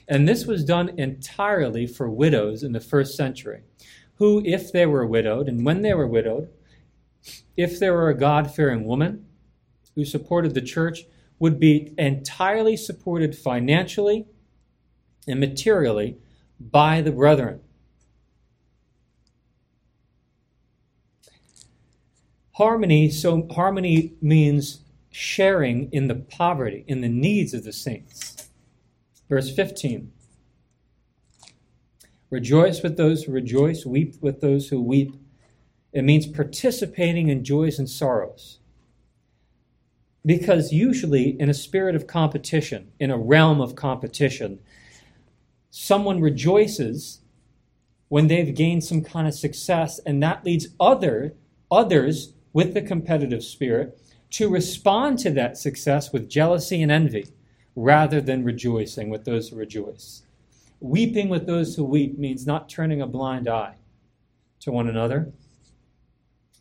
And 0.08 0.28
this 0.28 0.46
was 0.46 0.64
done 0.64 0.90
entirely 1.00 1.88
for 1.88 2.10
widows 2.10 2.64
in 2.64 2.74
the 2.74 2.80
first 2.80 3.16
century, 3.16 3.62
who, 4.16 4.44
if 4.46 4.72
they 4.72 4.86
were 4.86 5.06
widowed, 5.06 5.48
and 5.48 5.66
when 5.66 5.82
they 5.82 5.94
were 5.94 6.08
widowed, 6.08 6.50
if 7.58 7.80
they 7.80 7.90
were 7.90 8.10
a 8.10 8.18
God 8.18 8.54
fearing 8.54 8.86
woman 8.86 9.25
who 9.96 10.06
supported 10.06 10.54
the 10.54 10.62
church, 10.62 11.06
would 11.40 11.60
be 11.60 11.94
entirely 11.98 12.78
supported 12.78 13.36
financially 13.36 14.26
and 15.28 15.40
materially 15.40 16.18
by 16.60 17.02
the 17.02 17.12
brethren. 17.12 17.60
Harmony, 22.54 23.10
so 23.10 23.48
harmony 23.52 24.14
means 24.22 24.80
sharing 25.12 25.92
in 25.92 26.08
the 26.08 26.16
poverty, 26.16 26.86
in 26.88 27.02
the 27.02 27.10
needs 27.10 27.54
of 27.54 27.64
the 27.64 27.74
saints. 27.74 28.50
Verse 29.30 29.54
15 29.54 30.12
Rejoice 32.30 32.82
with 32.82 32.98
those 32.98 33.24
who 33.24 33.32
rejoice, 33.32 33.86
weep 33.86 34.16
with 34.22 34.42
those 34.42 34.70
who 34.70 34.82
weep. 34.82 35.16
It 35.94 36.04
means 36.04 36.28
participating 36.28 37.30
in 37.30 37.44
joys 37.44 37.80
and 37.80 37.90
sorrows. 37.90 38.60
Because 40.26 40.74
usually, 40.74 41.40
in 41.40 41.50
a 41.50 41.54
spirit 41.54 41.96
of 41.96 42.08
competition, 42.08 42.92
in 43.00 43.12
a 43.12 43.18
realm 43.18 43.62
of 43.62 43.76
competition, 43.76 44.60
someone 45.70 46.20
rejoices 46.20 47.20
when 48.08 48.28
they've 48.28 48.56
gained 48.56 48.84
some 48.84 49.04
kind 49.04 49.28
of 49.28 49.34
success, 49.34 50.00
and 50.00 50.24
that 50.24 50.46
leads 50.46 50.70
other, 50.80 51.36
others 51.70 52.34
with 52.54 52.74
the 52.74 52.82
competitive 52.82 53.44
spirit 53.44 54.00
to 54.32 54.50
respond 54.50 55.20
to 55.20 55.30
that 55.32 55.58
success 55.58 56.12
with 56.12 56.30
jealousy 56.30 56.82
and 56.82 56.92
envy 56.92 57.28
rather 57.76 58.22
than 58.22 58.44
rejoicing 58.44 59.10
with 59.10 59.26
those 59.26 59.50
who 59.50 59.56
rejoice. 59.56 60.24
Weeping 60.80 61.30
with 61.30 61.46
those 61.46 61.76
who 61.76 61.84
weep 61.84 62.18
means 62.18 62.46
not 62.46 62.70
turning 62.70 63.02
a 63.02 63.08
blind 63.08 63.48
eye 63.48 63.76
to 64.62 64.72
one 64.72 64.88
another, 64.88 65.32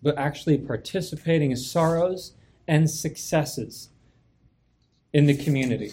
but 0.03 0.19
actually 0.19 0.59
participating 0.59 1.51
in 1.51 1.57
sorrows 1.57 2.33
and 2.67 2.91
successes 2.91 3.91
in 5.13 5.27
the 5.27 5.37
community. 5.37 5.93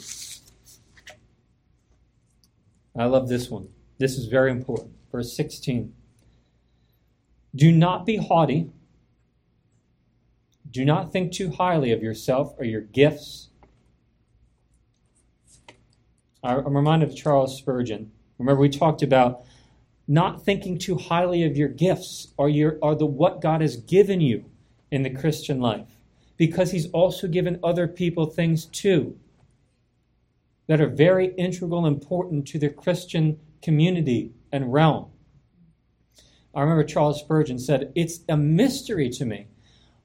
I 2.97 3.05
love 3.05 3.29
this 3.29 3.49
one. 3.49 3.69
This 3.97 4.17
is 4.17 4.25
very 4.25 4.51
important. 4.51 4.91
Verse 5.11 5.35
16. 5.35 5.93
Do 7.55 7.71
not 7.71 8.05
be 8.05 8.17
haughty 8.17 8.71
do 10.71 10.85
not 10.85 11.11
think 11.11 11.33
too 11.33 11.51
highly 11.51 11.91
of 11.91 12.01
yourself 12.01 12.55
or 12.57 12.63
your 12.63 12.81
gifts. 12.81 13.49
I'm 16.43 16.75
reminded 16.75 17.09
of 17.09 17.15
Charles 17.15 17.57
Spurgeon. 17.57 18.11
Remember, 18.39 18.61
we 18.61 18.69
talked 18.69 19.03
about 19.03 19.43
not 20.07 20.43
thinking 20.43 20.79
too 20.79 20.95
highly 20.95 21.43
of 21.43 21.57
your 21.57 21.67
gifts 21.67 22.33
or, 22.37 22.49
your, 22.49 22.79
or 22.81 22.95
the, 22.95 23.05
what 23.05 23.41
God 23.41 23.61
has 23.61 23.75
given 23.75 24.21
you 24.21 24.45
in 24.89 25.03
the 25.03 25.09
Christian 25.09 25.59
life, 25.59 25.89
because 26.41 26.71
He's 26.71 26.89
also 26.89 27.27
given 27.27 27.59
other 27.63 27.87
people 27.87 28.25
things 28.25 28.65
too 28.65 29.15
that 30.65 30.81
are 30.81 30.87
very 30.87 31.35
integral 31.35 31.85
and 31.85 31.95
important 31.95 32.47
to 32.47 32.57
the 32.57 32.67
Christian 32.67 33.39
community 33.61 34.31
and 34.51 34.73
realm. 34.73 35.11
I 36.55 36.61
remember 36.61 36.83
Charles 36.83 37.19
Spurgeon 37.19 37.59
said, 37.59 37.91
It's 37.93 38.21
a 38.27 38.35
mystery 38.37 39.07
to 39.11 39.23
me 39.23 39.49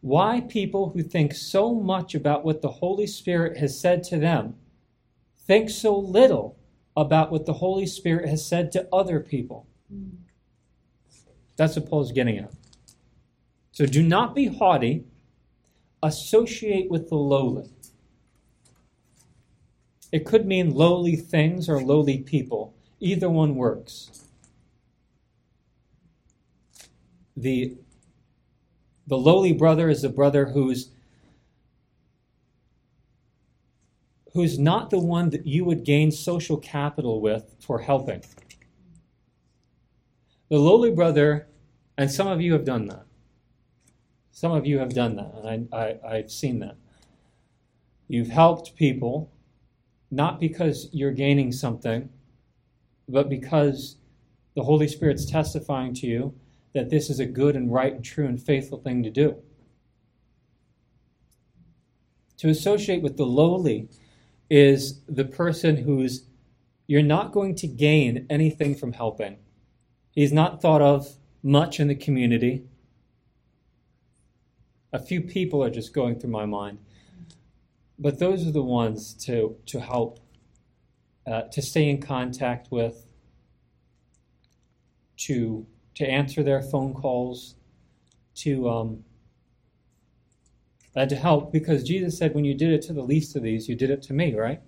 why 0.03 0.43
people 0.43 0.91
who 0.91 1.03
think 1.03 1.33
so 1.33 1.75
much 1.75 2.15
about 2.15 2.45
what 2.45 2.61
the 2.61 2.69
Holy 2.69 3.07
Spirit 3.07 3.57
has 3.57 3.81
said 3.81 4.03
to 4.05 4.19
them 4.19 4.57
think 5.47 5.71
so 5.71 5.99
little 5.99 6.59
about 6.95 7.33
what 7.33 7.47
the 7.47 7.55
Holy 7.55 7.87
Spirit 7.87 8.29
has 8.29 8.47
said 8.47 8.71
to 8.73 8.87
other 8.93 9.21
people. 9.21 9.67
That's 11.57 11.77
what 11.77 11.89
Paul's 11.89 12.13
getting 12.13 12.37
at. 12.37 12.53
So 13.73 13.87
do 13.87 14.03
not 14.03 14.35
be 14.35 14.49
haughty, 14.49 15.07
associate 16.07 16.91
with 16.91 17.09
the 17.09 17.17
lowly. 17.17 17.71
It 20.13 20.25
could 20.25 20.47
mean 20.47 20.75
lowly 20.75 21.17
things 21.17 21.69
or 21.69 21.83
lowly 21.83 22.19
people. 22.19 22.75
Either 23.01 23.29
one 23.29 23.57
works. 23.57 24.25
The 27.37 27.77
the 29.07 29.19
lowly 29.19 29.53
brother 29.53 29.89
is 29.89 30.03
a 30.03 30.09
brother 30.09 30.47
who's 30.47 30.91
who's 34.33 34.59
not 34.59 34.91
the 34.91 34.99
one 34.99 35.31
that 35.31 35.47
you 35.47 35.65
would 35.65 35.85
gain 35.85 36.11
social 36.11 36.57
capital 36.57 37.21
with 37.21 37.57
for 37.61 37.81
helping. 37.81 38.23
The 40.51 40.59
lowly 40.59 40.91
brother, 40.91 41.49
and 41.97 42.11
some 42.11 42.29
of 42.29 42.41
you 42.41 42.53
have 42.53 42.65
done 42.65 42.87
that. 42.89 43.06
Some 44.37 44.53
of 44.53 44.67
you 44.67 44.81
have 44.81 44.93
done 44.93 45.17
that, 45.17 45.33
and 45.35 45.67
I, 45.73 45.79
I, 45.79 46.17
I've 46.17 46.31
seen 46.31 46.59
that. 46.59 46.77
You've 48.07 48.29
helped 48.29 48.77
people 48.77 49.33
not 50.11 50.39
because 50.39 50.91
you're 50.93 51.11
gaining 51.11 51.53
something, 51.53 52.11
but 53.09 53.31
because 53.31 53.97
the 54.55 54.65
Holy 54.65 54.89
Spirit's 54.89 55.25
testifying 55.25 55.95
to 55.95 56.07
you 56.07 56.35
that 56.75 56.91
this 56.91 57.09
is 57.09 57.19
a 57.19 57.25
good 57.25 57.57
and 57.57 57.73
right 57.73 57.95
and 57.95 58.05
true 58.05 58.27
and 58.27 58.39
faithful 58.39 58.77
thing 58.77 59.03
to 59.05 59.11
do. 59.11 59.37
To 62.37 62.51
associate 62.51 63.01
with 63.01 63.17
the 63.17 63.25
lowly 63.25 63.89
is 64.51 65.01
the 65.09 65.25
person 65.25 65.79
who's 65.79 66.27
you're 66.87 67.01
not 67.01 67.33
going 67.33 67.55
to 67.55 67.67
gain 67.67 68.27
anything 68.29 68.75
from 68.75 68.93
helping. 68.93 69.39
He's 70.11 70.31
not 70.31 70.61
thought 70.61 70.83
of 70.83 71.17
much 71.43 71.81
in 71.81 71.89
the 71.89 71.95
community. 71.95 72.65
A 74.93 74.99
few 74.99 75.21
people 75.21 75.63
are 75.65 75.71
just 75.71 75.93
going 75.95 76.19
through 76.19 76.31
my 76.31 76.47
mind. 76.47 76.79
But 77.99 78.19
those 78.19 78.47
are 78.47 78.53
the 78.53 78.63
ones 78.63 79.15
to, 79.27 79.57
to 79.67 79.81
help, 79.81 80.21
uh, 81.27 81.43
to 81.53 81.63
stay 81.63 81.89
in 81.91 82.01
contact 82.01 82.71
with, 82.71 83.07
to 85.19 85.67
to 85.97 86.07
answer 86.07 86.43
their 86.43 86.63
phone 86.63 86.95
calls, 86.95 87.57
to 88.37 88.69
um, 88.69 89.05
That 90.95 91.09
to 91.11 91.17
help 91.17 91.53
because 91.53 91.85
Jesus 91.85 92.19
said, 92.19 92.35
when 92.35 92.45
you 92.45 92.55
did 92.55 92.73
it 92.73 92.83
to 92.83 92.93
the 92.93 93.03
least 93.03 93.37
of 93.37 93.43
these, 93.43 93.69
you 93.69 93.77
did 93.77 93.91
it 93.91 94.03
to 94.03 94.13
me, 94.15 94.35
right? 94.35 94.61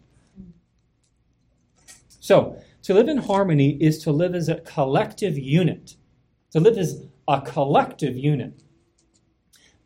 So, 2.20 2.60
to 2.82 2.94
live 2.94 3.08
in 3.08 3.18
harmony 3.18 3.78
is 3.80 3.98
to 4.04 4.12
live 4.12 4.34
as 4.34 4.48
a 4.48 4.56
collective 4.60 5.38
unit, 5.38 5.96
to 6.52 6.60
live 6.60 6.78
as 6.78 7.04
a 7.28 7.40
collective 7.42 8.16
unit. 8.16 8.62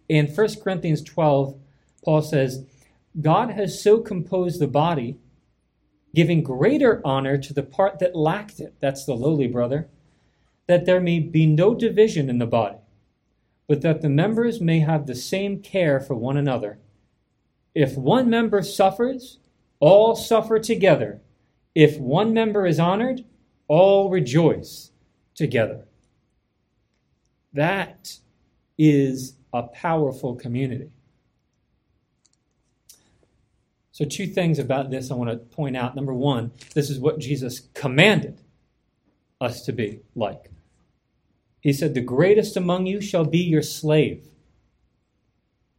In 0.08 0.26
1 0.26 0.60
Corinthians 0.62 1.02
12, 1.02 1.58
Paul 2.04 2.22
says, 2.22 2.64
God 3.20 3.50
has 3.50 3.82
so 3.82 4.00
composed 4.00 4.60
the 4.60 4.66
body, 4.66 5.18
giving 6.14 6.42
greater 6.42 7.00
honor 7.04 7.38
to 7.38 7.54
the 7.54 7.62
part 7.62 7.98
that 7.98 8.16
lacked 8.16 8.60
it, 8.60 8.74
that's 8.80 9.04
the 9.04 9.14
lowly 9.14 9.46
brother, 9.46 9.88
that 10.66 10.86
there 10.86 11.00
may 11.00 11.18
be 11.18 11.46
no 11.46 11.74
division 11.74 12.28
in 12.28 12.38
the 12.38 12.46
body, 12.46 12.78
but 13.68 13.82
that 13.82 14.00
the 14.00 14.08
members 14.08 14.60
may 14.60 14.80
have 14.80 15.06
the 15.06 15.14
same 15.14 15.60
care 15.60 16.00
for 16.00 16.14
one 16.14 16.36
another. 16.36 16.78
If 17.74 17.96
one 17.96 18.28
member 18.28 18.62
suffers, 18.62 19.38
all 19.80 20.14
suffer 20.14 20.58
together. 20.58 21.20
If 21.74 21.98
one 21.98 22.32
member 22.32 22.66
is 22.66 22.78
honored, 22.78 23.24
all 23.66 24.10
rejoice 24.10 24.92
together. 25.34 25.86
That 27.52 28.18
is 28.78 29.34
a 29.52 29.64
powerful 29.64 30.34
community. 30.34 30.90
So, 33.92 34.06
two 34.06 34.26
things 34.26 34.58
about 34.58 34.90
this 34.90 35.10
I 35.10 35.14
want 35.14 35.30
to 35.30 35.36
point 35.36 35.76
out. 35.76 35.94
Number 35.94 36.14
one, 36.14 36.52
this 36.74 36.88
is 36.88 36.98
what 36.98 37.18
Jesus 37.18 37.68
commanded 37.74 38.40
us 39.40 39.64
to 39.66 39.72
be 39.72 40.00
like. 40.14 40.50
He 41.60 41.72
said, 41.72 41.92
The 41.92 42.00
greatest 42.00 42.56
among 42.56 42.86
you 42.86 43.00
shall 43.02 43.24
be 43.24 43.38
your 43.38 43.62
slave. 43.62 44.24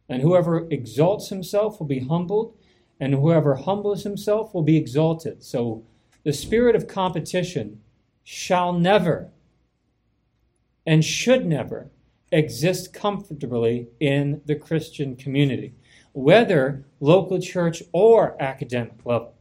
And 0.08 0.22
whoever 0.22 0.68
exalts 0.70 1.28
himself 1.28 1.80
will 1.80 1.86
be 1.86 2.00
humbled, 2.00 2.56
and 3.00 3.14
whoever 3.14 3.56
humbles 3.56 4.04
himself 4.04 4.54
will 4.54 4.62
be 4.62 4.76
exalted. 4.76 5.42
So, 5.42 5.84
the 6.22 6.32
spirit 6.32 6.76
of 6.76 6.86
competition 6.86 7.80
shall 8.22 8.72
never 8.72 9.30
and 10.86 11.04
should 11.04 11.46
never 11.46 11.90
exist 12.34 12.92
comfortably 12.92 13.86
in 14.00 14.42
the 14.44 14.56
Christian 14.56 15.14
community, 15.14 15.72
whether 16.12 16.84
local 16.98 17.40
church 17.40 17.82
or 17.92 18.36
academic 18.42 18.98
level. 19.04 19.34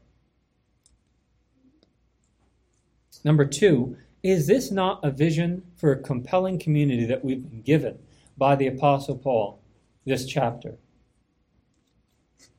Number 3.24 3.46
two, 3.46 3.98
is 4.22 4.48
this 4.48 4.72
not 4.72 5.04
a 5.04 5.10
vision 5.10 5.64
for 5.76 5.92
a 5.92 6.02
compelling 6.02 6.60
community 6.60 7.06
that 7.06 7.26
we've 7.26 7.50
been 7.50 7.62
given 7.62 7.98
by 8.38 8.56
the 8.56 8.68
Apostle 8.68 9.18
Paul 9.18 9.60
this 10.06 10.26
chapter? 10.26 10.76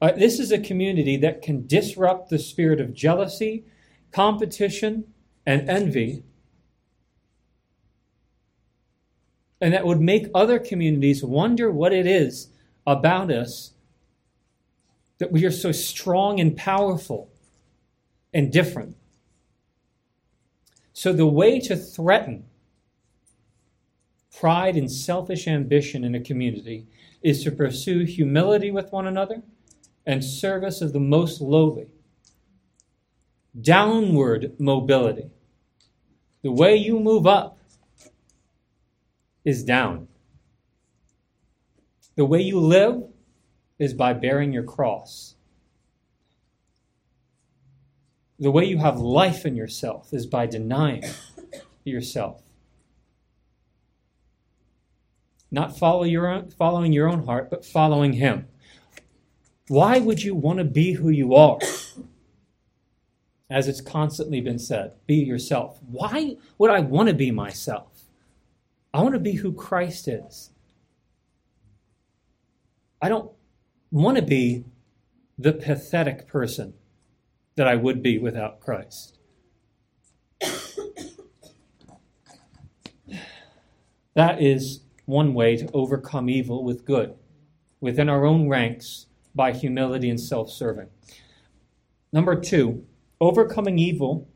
Uh, 0.01 0.13
this 0.13 0.41
is 0.41 0.51
a 0.51 0.59
community 0.59 1.17
that 1.19 1.43
can 1.43 1.67
disrupt 1.67 2.29
the 2.29 2.39
spirit 2.39 2.81
of 2.81 2.93
jealousy, 2.93 3.65
competition, 4.11 5.05
and 5.47 5.69
envy 5.69 6.25
and 9.65 9.73
that 9.73 9.87
would 9.87 9.99
make 9.99 10.27
other 10.35 10.59
communities 10.59 11.25
wonder 11.25 11.71
what 11.71 11.91
it 11.91 12.07
is 12.07 12.49
about 12.87 13.31
us 13.31 13.73
that 15.17 15.33
we 15.33 15.47
are 15.47 15.51
so 15.51 15.73
strong 15.73 16.39
and 16.39 16.55
powerful 16.55 17.33
and 18.35 18.53
different. 18.53 18.95
So, 20.93 21.15
the 21.15 21.27
way 21.27 21.61
to 21.61 21.77
threaten 21.77 22.45
pride 24.39 24.77
and 24.77 24.93
selfish 24.93 25.49
ambition 25.49 26.05
in 26.05 26.15
a 26.15 26.21
community 26.21 26.87
is 27.23 27.43
to 27.45 27.51
pursue 27.51 28.05
humility 28.05 28.71
with 28.71 28.93
one 28.93 29.07
another 29.07 29.41
and 30.05 30.23
service 30.23 30.83
of 30.83 30.93
the 30.93 31.01
most 31.01 31.41
lowly. 31.41 31.87
Downward 33.59 34.61
mobility. 34.61 35.31
The 36.43 36.53
way 36.53 36.77
you 36.77 37.01
move 37.01 37.27
up 37.27 37.54
is 39.45 39.63
down. 39.63 40.09
The 42.17 42.25
way 42.25 42.41
you 42.41 42.61
live 42.61 43.03
is 43.79 43.93
by 43.93 44.13
bearing 44.13 44.53
your 44.53 44.63
cross. 44.63 45.35
The 48.39 48.51
way 48.51 48.65
you 48.65 48.79
have 48.79 48.99
life 48.99 49.47
in 49.47 49.57
yourself 49.57 50.13
is 50.13 50.27
by 50.27 50.47
denying 50.47 51.05
yourself. 51.85 52.43
Not 55.51 55.79
follow 55.79 56.03
your 56.03 56.27
own, 56.27 56.51
following 56.51 56.93
your 56.93 57.09
own 57.09 57.27
heart, 57.27 57.49
but 57.49 57.65
following 57.65 58.15
Him. 58.15 58.49
Why 59.69 59.99
would 59.99 60.23
you 60.23 60.35
want 60.35 60.59
to 60.59 60.65
be 60.65 60.95
who 60.95 61.11
you 61.11 61.35
are? 61.35 61.59
As 63.51 63.69
it's 63.69 63.81
constantly 63.81 64.41
been 64.41 64.59
said, 64.59 64.95
be 65.07 65.17
yourself. 65.17 65.79
Why 65.87 66.37
would 66.59 66.71
I 66.71 66.81
want 66.81 67.09
to 67.09 67.15
be 67.15 67.31
myself? 67.31 67.94
I 68.95 69.03
want 69.03 69.15
to 69.15 69.21
be 69.21 69.33
who 69.33 69.53
Christ 69.53 70.07
is. 70.07 70.51
I 73.03 73.09
don't 73.09 73.33
want 73.91 74.17
to 74.17 74.23
be 74.23 74.65
the 75.37 75.53
pathetic 75.53 76.29
person 76.29 76.75
that 77.57 77.67
I 77.67 77.75
would 77.75 78.05
be 78.05 78.19
without 78.19 78.61
Christ. 78.61 79.19
That 84.15 84.41
is 84.41 84.83
one 85.07 85.35
way 85.35 85.57
to 85.57 85.69
overcome 85.73 86.31
evil 86.31 86.63
with 86.63 86.85
good 86.85 87.15
within 87.81 88.09
our 88.09 88.25
own 88.25 88.49
ranks 88.49 89.07
by 89.35 89.51
humility 89.51 90.09
and 90.09 90.21
self 90.21 90.53
serving. 90.53 90.87
Number 92.13 92.41
two, 92.41 92.87
overcoming 93.21 93.81
evil 93.81 94.29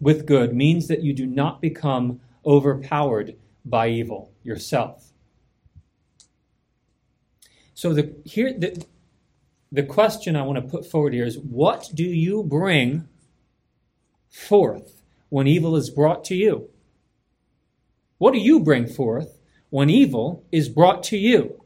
with 0.00 0.24
good 0.24 0.54
means 0.54 0.86
that 0.86 1.02
you 1.02 1.12
do 1.12 1.26
not 1.26 1.60
become 1.60 2.20
overpowered 2.46 3.34
by 3.64 3.88
evil 3.88 4.32
yourself. 4.42 5.12
So 7.74 7.92
the 7.92 8.14
here 8.24 8.52
the 8.56 8.84
the 9.70 9.82
question 9.82 10.36
I 10.36 10.42
want 10.42 10.56
to 10.56 10.70
put 10.70 10.84
forward 10.86 11.14
here 11.14 11.24
is 11.24 11.38
what 11.38 11.90
do 11.94 12.04
you 12.04 12.42
bring 12.42 13.08
forth 14.28 15.02
when 15.30 15.46
evil 15.46 15.76
is 15.76 15.90
brought 15.90 16.24
to 16.26 16.34
you? 16.34 16.68
What 18.18 18.32
do 18.32 18.38
you 18.38 18.60
bring 18.60 18.86
forth 18.86 19.40
when 19.70 19.90
evil 19.90 20.44
is 20.52 20.68
brought 20.68 21.02
to 21.04 21.16
you? 21.16 21.64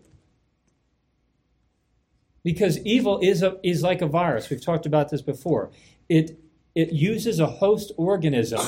Because 2.45 2.79
evil 2.87 3.19
is 3.21 3.43
a, 3.43 3.57
is 3.65 3.83
like 3.83 4.01
a 4.01 4.07
virus. 4.07 4.49
We've 4.49 4.65
talked 4.65 4.87
about 4.87 5.11
this 5.11 5.21
before. 5.21 5.71
It 6.09 6.39
it 6.75 6.93
uses 6.93 7.41
a 7.41 7.47
host 7.47 7.93
organism 7.97 8.61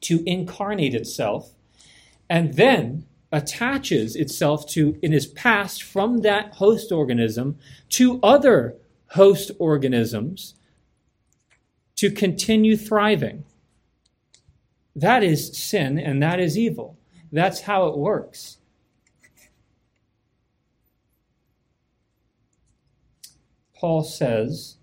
to 0.00 0.22
incarnate 0.26 0.94
itself 0.94 1.55
and 2.28 2.54
then 2.54 3.06
attaches 3.32 4.16
itself 4.16 4.66
to 4.68 4.98
and 5.02 5.14
is 5.14 5.26
passed 5.26 5.82
from 5.82 6.18
that 6.18 6.54
host 6.54 6.92
organism 6.92 7.58
to 7.90 8.20
other 8.22 8.76
host 9.08 9.50
organisms 9.58 10.54
to 11.96 12.10
continue 12.10 12.76
thriving. 12.76 13.44
That 14.94 15.22
is 15.22 15.56
sin 15.56 15.98
and 15.98 16.22
that 16.22 16.40
is 16.40 16.56
evil. 16.56 16.98
That's 17.32 17.62
how 17.62 17.86
it 17.86 17.98
works. 17.98 18.58
Paul 23.74 24.02
says, 24.04 24.76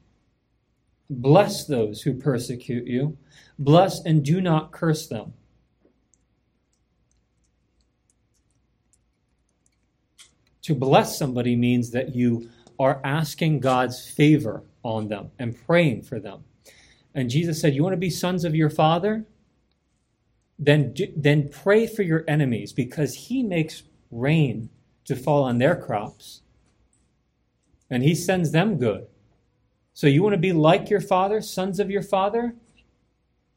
Bless 1.09 1.65
those 1.65 2.01
who 2.01 2.13
persecute 2.13 2.87
you, 2.87 3.17
bless 3.59 4.03
and 4.03 4.23
do 4.23 4.41
not 4.41 4.71
curse 4.71 5.07
them. 5.07 5.33
To 10.63 10.75
bless 10.75 11.17
somebody 11.17 11.55
means 11.55 11.91
that 11.91 12.15
you 12.15 12.49
are 12.79 13.01
asking 13.03 13.59
God's 13.59 14.09
favor 14.09 14.63
on 14.83 15.07
them 15.07 15.31
and 15.39 15.57
praying 15.65 16.03
for 16.03 16.19
them. 16.19 16.43
And 17.13 17.29
Jesus 17.29 17.61
said, 17.61 17.75
You 17.75 17.83
want 17.83 17.93
to 17.93 17.97
be 17.97 18.09
sons 18.09 18.43
of 18.43 18.55
your 18.55 18.69
Father? 18.69 19.25
Then, 20.57 20.95
then 21.15 21.49
pray 21.49 21.87
for 21.87 22.03
your 22.03 22.23
enemies 22.27 22.71
because 22.73 23.13
He 23.13 23.43
makes 23.43 23.83
rain 24.11 24.69
to 25.05 25.15
fall 25.15 25.43
on 25.43 25.57
their 25.57 25.75
crops 25.75 26.41
and 27.89 28.03
He 28.03 28.15
sends 28.15 28.51
them 28.51 28.77
good. 28.77 29.07
So, 29.93 30.07
you 30.07 30.23
want 30.23 30.33
to 30.33 30.39
be 30.39 30.53
like 30.53 30.89
your 30.89 31.01
Father, 31.01 31.41
sons 31.41 31.79
of 31.79 31.91
your 31.91 32.01
Father? 32.01 32.55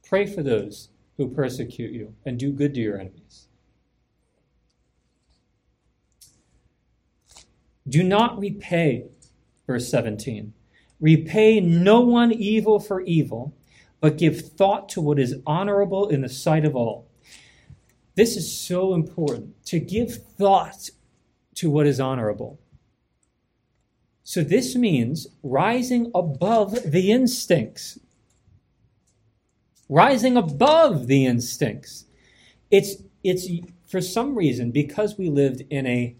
Pray 0.04 0.26
for 0.26 0.42
those 0.42 0.90
who 1.16 1.28
persecute 1.28 1.92
you 1.92 2.14
and 2.24 2.38
do 2.38 2.52
good 2.52 2.74
to 2.74 2.80
your 2.80 2.98
enemies. 2.98 3.48
Do 7.88 8.02
not 8.02 8.38
repay, 8.38 9.04
verse 9.66 9.88
17. 9.88 10.52
Repay 11.00 11.60
no 11.60 12.00
one 12.00 12.32
evil 12.32 12.80
for 12.80 13.00
evil, 13.02 13.54
but 14.00 14.18
give 14.18 14.40
thought 14.40 14.88
to 14.90 15.00
what 15.00 15.18
is 15.18 15.36
honorable 15.46 16.08
in 16.08 16.22
the 16.22 16.28
sight 16.28 16.64
of 16.64 16.74
all. 16.74 17.06
This 18.14 18.36
is 18.36 18.50
so 18.58 18.94
important 18.94 19.64
to 19.66 19.78
give 19.78 20.22
thought 20.24 20.90
to 21.56 21.70
what 21.70 21.86
is 21.86 22.00
honorable. 22.00 22.58
So 24.24 24.42
this 24.42 24.74
means 24.74 25.28
rising 25.42 26.10
above 26.14 26.90
the 26.90 27.12
instincts. 27.12 27.98
Rising 29.88 30.36
above 30.36 31.06
the 31.06 31.26
instincts. 31.26 32.06
It's, 32.70 32.96
it's 33.22 33.46
for 33.86 34.00
some 34.00 34.34
reason, 34.34 34.72
because 34.72 35.16
we 35.16 35.28
lived 35.28 35.62
in 35.70 35.86
a, 35.86 36.16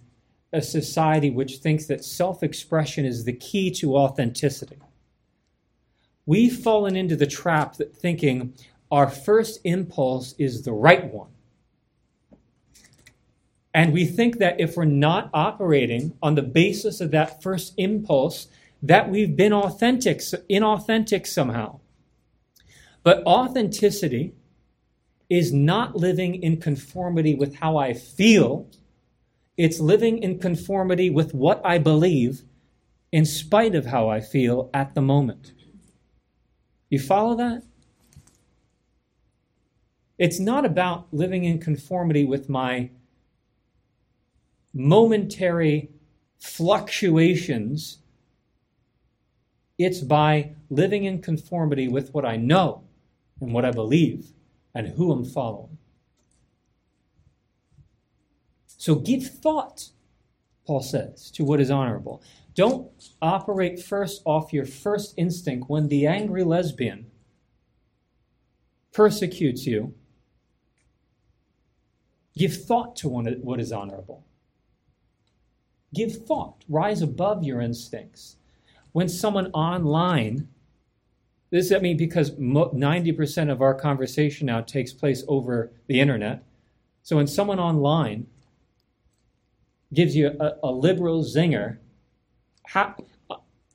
a 0.53 0.63
society 0.63 1.31
which 1.31 1.57
thinks 1.57 1.87
that 1.87 2.05
self 2.05 2.43
expression 2.43 3.05
is 3.05 3.25
the 3.25 3.33
key 3.33 3.71
to 3.73 3.97
authenticity, 3.97 4.79
we've 6.25 6.57
fallen 6.57 6.97
into 6.97 7.17
the 7.17 7.27
trap 7.27 7.77
that 7.77 7.97
thinking 7.97 8.55
our 8.91 9.09
first 9.09 9.61
impulse 9.65 10.35
is 10.39 10.63
the 10.63 10.73
right 10.73 11.13
one. 11.13 11.31
And 13.75 13.93
we 13.93 14.07
think 14.07 14.39
that 14.39 14.59
if 14.59 14.77
we're 14.77 14.87
not 14.87 15.29
operating 15.35 16.17
on 16.23 16.35
the 16.35 16.43
basis 16.43 17.01
of 17.01 17.11
that 17.11 17.43
first 17.43 17.75
impulse, 17.77 18.49
that 18.83 19.11
we've 19.11 19.37
been 19.37 19.53
authentic, 19.53 20.19
inauthentic 20.19 21.27
somehow. 21.27 21.81
But 23.03 23.23
authenticity 23.27 24.33
is 25.29 25.53
not 25.53 25.97
living 25.97 26.43
in 26.43 26.57
conformity 26.57 27.35
with 27.35 27.57
how 27.57 27.77
I 27.77 27.93
feel. 27.93 28.67
It's 29.57 29.81
living 29.81 30.23
in 30.23 30.39
conformity 30.39 31.09
with 31.11 31.33
what 31.35 31.61
I 31.65 31.79
believe 31.79 32.43
in 33.13 33.25
spite 33.25 33.75
of 33.75 33.87
how 33.87 34.09
I 34.09 34.21
feel 34.21 34.71
at 34.75 34.95
the 34.95 35.01
moment. 35.01 35.53
You 36.91 36.99
follow 36.99 37.35
that? 37.37 37.63
It's 40.19 40.39
not 40.39 40.65
about 40.65 41.07
living 41.13 41.45
in 41.45 41.59
conformity 41.59 42.25
with 42.25 42.49
my 42.49 42.91
momentary 44.73 45.91
fluctuations. 46.39 47.99
It's 49.79 50.01
by 50.01 50.53
living 50.71 51.05
in 51.05 51.21
conformity 51.21 51.89
with 51.89 52.13
what 52.15 52.25
I 52.25 52.37
know 52.37 52.85
and 53.41 53.53
what 53.53 53.65
I 53.65 53.71
believe 53.71 54.33
and 54.75 54.89
who 54.89 55.13
I'm 55.13 55.25
following. 55.25 55.76
So 58.87 58.95
give 58.95 59.27
thought, 59.27 59.89
Paul 60.65 60.81
says, 60.81 61.33
to 61.33 61.45
what 61.45 61.61
is 61.61 61.73
honorable. 61.73 62.23
Don't 62.55 62.89
operate 63.21 63.83
first 63.83 64.23
off 64.25 64.53
your 64.53 64.65
first 64.65 65.15
instinct 65.17 65.69
when 65.69 65.89
the 65.89 66.07
angry 66.07 66.45
lesbian 66.45 67.11
persecutes 68.93 69.67
you. 69.67 69.93
Give 72.39 72.57
thought 72.57 72.95
to 72.99 73.09
what 73.09 73.59
is 73.59 73.73
honorable. 73.73 74.25
Give 75.93 76.25
thought. 76.25 76.65
Rise 76.69 77.03
above 77.03 77.43
your 77.43 77.61
instincts. 77.61 78.37
When 78.93 79.09
someone 79.09 79.51
online, 79.51 80.47
this, 81.51 81.73
I 81.73 81.81
mean, 81.81 81.97
because 81.97 82.31
90% 82.31 83.51
of 83.51 83.61
our 83.61 83.75
conversation 83.75 84.47
now 84.47 84.61
takes 84.61 84.93
place 84.93 85.25
over 85.27 85.73
the 85.89 85.99
internet. 85.99 86.45
So 87.03 87.17
when 87.17 87.27
someone 87.27 87.59
online 87.59 88.29
gives 89.93 90.17
you 90.17 90.37
a, 90.41 90.57
a 90.63 90.71
liberal 90.71 91.25
zinger, 91.25 91.79
how, 92.67 92.95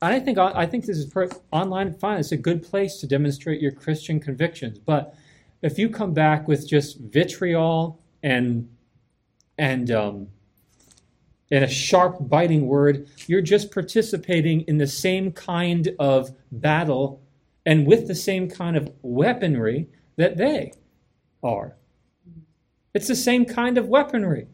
I 0.02 0.20
think 0.20 0.38
I 0.38 0.66
think 0.66 0.86
this 0.86 0.98
is 0.98 1.06
per, 1.06 1.30
online 1.52 1.94
fine. 1.94 2.20
It's 2.20 2.32
a 2.32 2.38
good 2.38 2.64
place 2.64 2.98
to 2.98 3.08
demonstrate 3.08 3.62
your 3.62 3.72
Christian 3.72 4.20
convictions. 4.20 4.80
But 4.80 5.16
if 5.62 5.78
you 5.78 5.90
come 5.90 6.14
back 6.14 6.48
with 6.48 6.68
just 6.68 7.00
vitriol 7.00 8.00
and 8.24 8.68
and 9.58 9.92
um, 9.92 10.28
and 11.52 11.64
a 11.64 11.68
sharp, 11.68 12.18
biting 12.22 12.68
word, 12.68 13.08
you're 13.28 13.42
just 13.42 13.72
participating 13.72 14.62
in 14.62 14.78
the 14.78 14.88
same 14.88 15.32
kind 15.32 15.94
of 16.00 16.32
battle 16.52 17.22
and 17.66 17.86
with 17.86 18.08
the 18.08 18.16
same 18.16 18.50
kind 18.50 18.76
of 18.76 18.92
weaponry 19.04 19.88
that 20.16 20.38
they 20.38 20.72
are. 21.44 21.76
It's 22.94 23.08
the 23.08 23.16
same 23.16 23.46
kind 23.46 23.78
of 23.78 23.88
weaponry. 23.88 24.48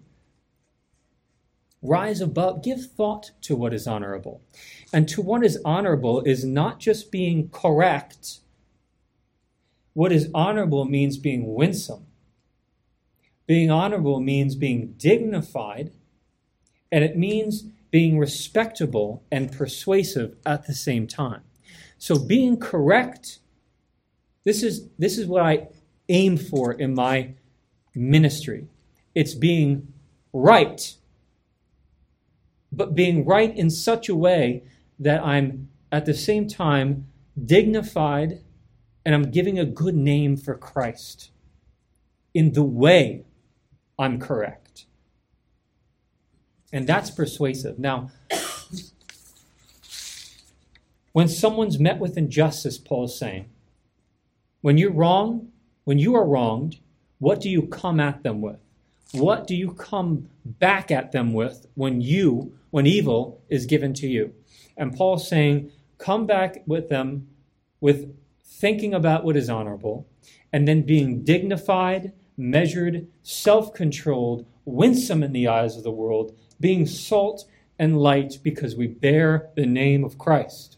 Rise 1.82 2.22
above, 2.22 2.64
give 2.64 2.86
thought 2.86 3.32
to 3.42 3.56
what 3.56 3.74
is 3.74 3.88
honorable. 3.88 4.42
And 4.92 5.08
to 5.10 5.22
what 5.22 5.44
is 5.44 5.60
honorable 5.64 6.22
is 6.22 6.44
not 6.44 6.80
just 6.80 7.12
being 7.12 7.50
correct. 7.50 8.40
What 9.94 10.12
is 10.12 10.30
honorable 10.34 10.86
means 10.86 11.18
being 11.18 11.54
winsome. 11.54 12.06
Being 13.46 13.72
honorable 13.72 14.20
means 14.20 14.56
being 14.56 14.94
dignified 14.98 15.92
and 16.92 17.04
it 17.04 17.18
means 17.18 17.66
being 17.92 18.18
respectable 18.18 19.24
and 19.32 19.52
persuasive 19.52 20.36
at 20.46 20.68
the 20.68 20.74
same 20.74 21.08
time. 21.08 21.42
So 21.98 22.20
being 22.20 22.60
correct, 22.60 23.40
this 24.44 24.64
is 24.64 24.88
this 24.98 25.18
is 25.18 25.26
what 25.26 25.44
I 25.44 25.68
aim 26.10 26.38
for 26.38 26.74
in 26.74 26.94
my 26.94 27.34
ministry. 27.96 28.68
It's 29.16 29.34
being 29.34 29.94
right, 30.32 30.96
but 32.78 32.96
being 32.96 33.26
right 33.26 33.56
in 33.58 33.70
such 33.70 34.08
a 34.08 34.16
way 34.16 34.64
that 35.00 35.24
I'm 35.24 35.70
at 35.92 36.06
the 36.06 36.14
same 36.14 36.48
time 36.48 37.08
dignified 37.44 38.42
and 39.06 39.16
I'm 39.16 39.32
giving 39.32 39.58
a 39.58 39.66
good 39.66 39.96
name 39.96 40.38
for 40.38 40.56
Christ 40.56 41.32
in 42.34 42.54
the 42.54 42.64
way 42.64 43.26
I'm 43.98 44.20
correct. 44.20 44.86
And 46.72 46.86
that's 46.86 47.10
persuasive. 47.10 47.80
Now, 47.80 48.12
when 51.14 51.28
someone's 51.28 51.80
met 51.80 52.00
with 52.00 52.18
injustice, 52.18 52.78
Paul 52.78 53.06
is 53.06 53.18
saying, 53.18 53.50
when 54.62 54.78
you're 54.78 54.92
wrong, 54.92 55.52
when 55.86 55.98
you 55.98 56.14
are 56.16 56.28
wronged, 56.28 56.80
what 57.20 57.42
do 57.42 57.50
you 57.50 57.64
come 57.64 58.00
at 58.00 58.22
them 58.22 58.42
with? 58.42 58.60
What 59.14 59.48
do 59.48 59.56
you 59.56 59.72
come 59.74 60.30
back 60.44 60.92
at 60.92 61.12
them 61.12 61.34
with 61.34 61.68
when 61.76 62.02
you, 62.02 62.54
when 62.72 62.86
evil 62.86 63.42
is 63.50 63.66
given 63.66 63.94
to 63.96 64.08
you? 64.08 64.34
And 64.76 64.96
Paul's 64.96 65.28
saying, 65.28 65.72
come 65.98 66.26
back 66.26 66.64
with 66.68 66.90
them 66.90 67.28
with 67.80 68.16
thinking 68.44 68.94
about 68.94 69.24
what 69.24 69.38
is 69.38 69.50
honorable 69.50 70.08
and 70.52 70.68
then 70.68 70.82
being 70.82 71.24
dignified, 71.24 72.12
measured, 72.36 73.08
self 73.24 73.74
controlled, 73.74 74.46
winsome 74.66 75.24
in 75.24 75.34
the 75.34 75.48
eyes 75.48 75.78
of 75.78 75.84
the 75.84 75.92
world, 75.92 76.38
being 76.60 76.86
salt 76.86 77.46
and 77.80 77.98
light 77.98 78.40
because 78.44 78.76
we 78.76 78.88
bear 78.88 79.50
the 79.56 79.66
name 79.66 80.04
of 80.04 80.18
Christ. 80.18 80.78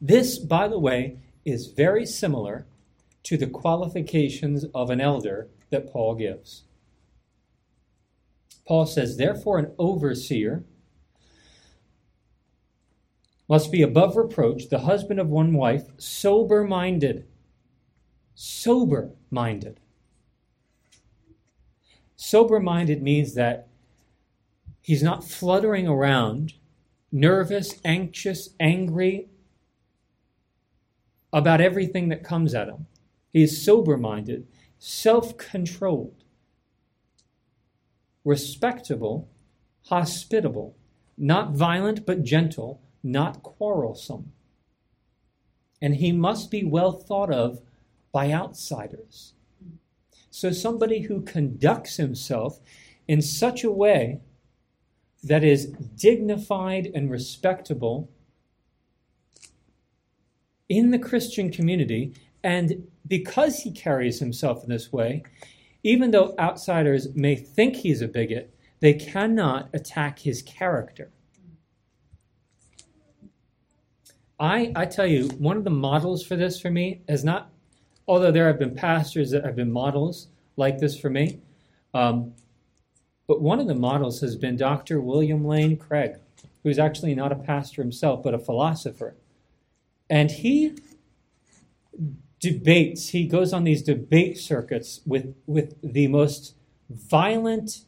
This, 0.00 0.38
by 0.38 0.68
the 0.68 0.78
way, 0.78 1.18
is 1.44 1.68
very 1.68 2.06
similar 2.06 2.66
to 3.28 3.36
the 3.36 3.46
qualifications 3.46 4.64
of 4.74 4.88
an 4.88 5.02
elder 5.02 5.50
that 5.68 5.92
Paul 5.92 6.14
gives. 6.14 6.62
Paul 8.66 8.86
says, 8.86 9.18
Therefore, 9.18 9.58
an 9.58 9.74
overseer 9.78 10.64
must 13.46 13.70
be 13.70 13.82
above 13.82 14.16
reproach, 14.16 14.70
the 14.70 14.78
husband 14.78 15.20
of 15.20 15.28
one 15.28 15.52
wife, 15.52 15.88
sober 15.98 16.64
minded. 16.64 17.26
Sober 18.34 19.10
minded. 19.30 19.78
Sober 22.16 22.60
minded 22.60 23.02
means 23.02 23.34
that 23.34 23.68
He's 24.80 25.02
not 25.02 25.22
fluttering 25.22 25.86
around, 25.86 26.54
nervous, 27.12 27.78
anxious, 27.84 28.54
angry 28.58 29.28
about 31.30 31.60
everything 31.60 32.08
that 32.08 32.24
comes 32.24 32.54
at 32.54 32.68
him. 32.68 32.86
He 33.32 33.42
is 33.42 33.64
sober 33.64 33.96
minded, 33.96 34.46
self 34.78 35.36
controlled, 35.36 36.24
respectable, 38.24 39.28
hospitable, 39.84 40.76
not 41.16 41.52
violent 41.52 42.06
but 42.06 42.22
gentle, 42.22 42.80
not 43.02 43.42
quarrelsome. 43.42 44.32
And 45.80 45.96
he 45.96 46.12
must 46.12 46.50
be 46.50 46.64
well 46.64 46.92
thought 46.92 47.32
of 47.32 47.60
by 48.12 48.32
outsiders. 48.32 49.34
So, 50.30 50.50
somebody 50.50 51.02
who 51.02 51.22
conducts 51.22 51.96
himself 51.96 52.60
in 53.06 53.22
such 53.22 53.64
a 53.64 53.70
way 53.70 54.20
that 55.22 55.42
is 55.42 55.66
dignified 55.66 56.90
and 56.94 57.10
respectable 57.10 58.10
in 60.68 60.90
the 60.90 60.98
Christian 60.98 61.50
community. 61.50 62.12
And 62.42 62.86
because 63.06 63.60
he 63.60 63.72
carries 63.72 64.18
himself 64.18 64.62
in 64.62 64.68
this 64.68 64.92
way, 64.92 65.22
even 65.82 66.10
though 66.10 66.34
outsiders 66.38 67.14
may 67.14 67.34
think 67.34 67.76
he's 67.76 68.02
a 68.02 68.08
bigot, 68.08 68.54
they 68.80 68.94
cannot 68.94 69.68
attack 69.72 70.20
his 70.20 70.42
character. 70.42 71.10
I, 74.40 74.72
I 74.76 74.86
tell 74.86 75.06
you, 75.06 75.28
one 75.38 75.56
of 75.56 75.64
the 75.64 75.70
models 75.70 76.24
for 76.24 76.36
this 76.36 76.60
for 76.60 76.70
me 76.70 77.02
is 77.08 77.24
not, 77.24 77.50
although 78.06 78.30
there 78.30 78.46
have 78.46 78.58
been 78.58 78.74
pastors 78.74 79.30
that 79.32 79.44
have 79.44 79.56
been 79.56 79.72
models 79.72 80.28
like 80.56 80.78
this 80.78 80.98
for 80.98 81.10
me, 81.10 81.40
um, 81.92 82.34
but 83.26 83.42
one 83.42 83.58
of 83.58 83.66
the 83.66 83.74
models 83.74 84.20
has 84.20 84.36
been 84.36 84.56
Dr. 84.56 85.00
William 85.00 85.44
Lane 85.44 85.76
Craig, 85.76 86.16
who's 86.62 86.78
actually 86.78 87.14
not 87.14 87.32
a 87.32 87.36
pastor 87.36 87.82
himself, 87.82 88.22
but 88.22 88.32
a 88.32 88.38
philosopher. 88.38 89.16
And 90.08 90.30
he 90.30 90.76
debates, 92.40 93.08
he 93.10 93.26
goes 93.26 93.52
on 93.52 93.64
these 93.64 93.82
debate 93.82 94.38
circuits 94.38 95.00
with, 95.06 95.34
with 95.46 95.74
the 95.82 96.06
most 96.08 96.54
violent 96.88 97.84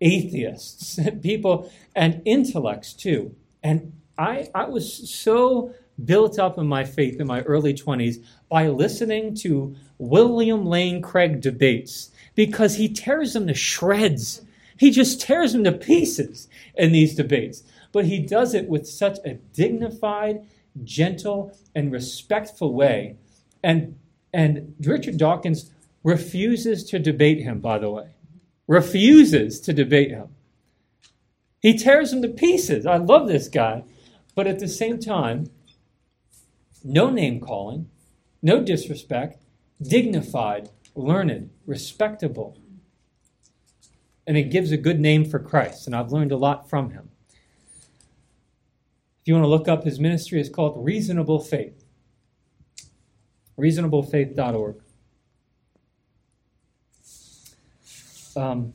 atheists, 0.00 0.98
people, 1.22 1.70
and 1.94 2.22
intellects 2.24 2.92
too. 2.92 3.34
And 3.62 3.92
I, 4.16 4.48
I 4.54 4.64
was 4.64 5.10
so 5.10 5.74
built 6.04 6.38
up 6.38 6.58
in 6.58 6.66
my 6.66 6.84
faith 6.84 7.20
in 7.20 7.26
my 7.26 7.42
early 7.42 7.74
20s 7.74 8.24
by 8.48 8.68
listening 8.68 9.34
to 9.34 9.74
William 9.98 10.64
Lane 10.64 11.02
Craig 11.02 11.40
debates 11.40 12.10
because 12.34 12.76
he 12.76 12.88
tears 12.88 13.34
them 13.34 13.46
to 13.46 13.54
shreds. 13.54 14.42
He 14.78 14.90
just 14.90 15.20
tears 15.20 15.52
them 15.52 15.64
to 15.64 15.72
pieces 15.72 16.48
in 16.74 16.92
these 16.92 17.14
debates. 17.14 17.62
But 17.92 18.06
he 18.06 18.20
does 18.20 18.54
it 18.54 18.68
with 18.68 18.88
such 18.88 19.18
a 19.24 19.34
dignified, 19.52 20.46
gentle, 20.84 21.52
and 21.74 21.92
respectful 21.92 22.72
way. 22.72 23.16
And, 23.62 23.98
and 24.32 24.74
Richard 24.80 25.18
Dawkins 25.18 25.70
refuses 26.02 26.84
to 26.84 26.98
debate 26.98 27.40
him, 27.40 27.60
by 27.60 27.78
the 27.78 27.90
way. 27.90 28.14
Refuses 28.66 29.60
to 29.60 29.72
debate 29.72 30.10
him. 30.10 30.28
He 31.60 31.76
tears 31.76 32.12
him 32.12 32.22
to 32.22 32.28
pieces. 32.28 32.86
I 32.86 32.96
love 32.96 33.28
this 33.28 33.48
guy. 33.48 33.84
But 34.34 34.46
at 34.46 34.58
the 34.58 34.68
same 34.68 34.98
time, 34.98 35.50
no 36.82 37.10
name 37.10 37.40
calling, 37.40 37.90
no 38.42 38.62
disrespect, 38.62 39.42
dignified, 39.82 40.70
learned, 40.94 41.50
respectable. 41.66 42.58
And 44.26 44.36
it 44.36 44.50
gives 44.50 44.72
a 44.72 44.76
good 44.76 45.00
name 45.00 45.24
for 45.24 45.38
Christ, 45.38 45.86
and 45.86 45.94
I've 45.94 46.12
learned 46.12 46.32
a 46.32 46.36
lot 46.36 46.70
from 46.70 46.90
him. 46.90 47.10
If 49.20 49.28
you 49.28 49.34
want 49.34 49.44
to 49.44 49.48
look 49.48 49.68
up 49.68 49.84
his 49.84 50.00
ministry, 50.00 50.40
it's 50.40 50.48
called 50.48 50.84
Reasonable 50.84 51.40
Faith. 51.40 51.84
ReasonableFaith.org. 53.60 54.76
Um, 58.36 58.72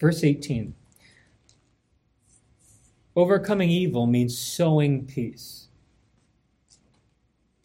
verse 0.00 0.24
18 0.24 0.74
Overcoming 3.14 3.70
evil 3.70 4.06
means 4.06 4.36
sowing 4.36 5.06
peace 5.06 5.68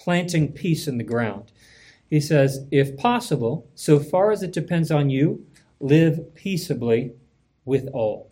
planting 0.08 0.54
peace 0.54 0.88
in 0.88 0.98
the 0.98 1.04
ground. 1.04 1.52
He 2.10 2.22
says, 2.22 2.66
if 2.72 2.96
possible, 2.96 3.68
so 3.76 4.00
far 4.00 4.32
as 4.32 4.42
it 4.42 4.54
depends 4.54 4.90
on 4.90 5.10
you, 5.10 5.46
live 5.82 6.34
peaceably 6.34 7.12
with 7.66 7.90
all. 7.92 8.32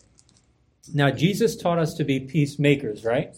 Now, 0.94 1.12
Jesus 1.12 1.58
taught 1.58 1.78
us 1.78 1.94
to 1.96 2.06
be 2.06 2.22
peacemakers, 2.22 3.04
right? 3.04 3.36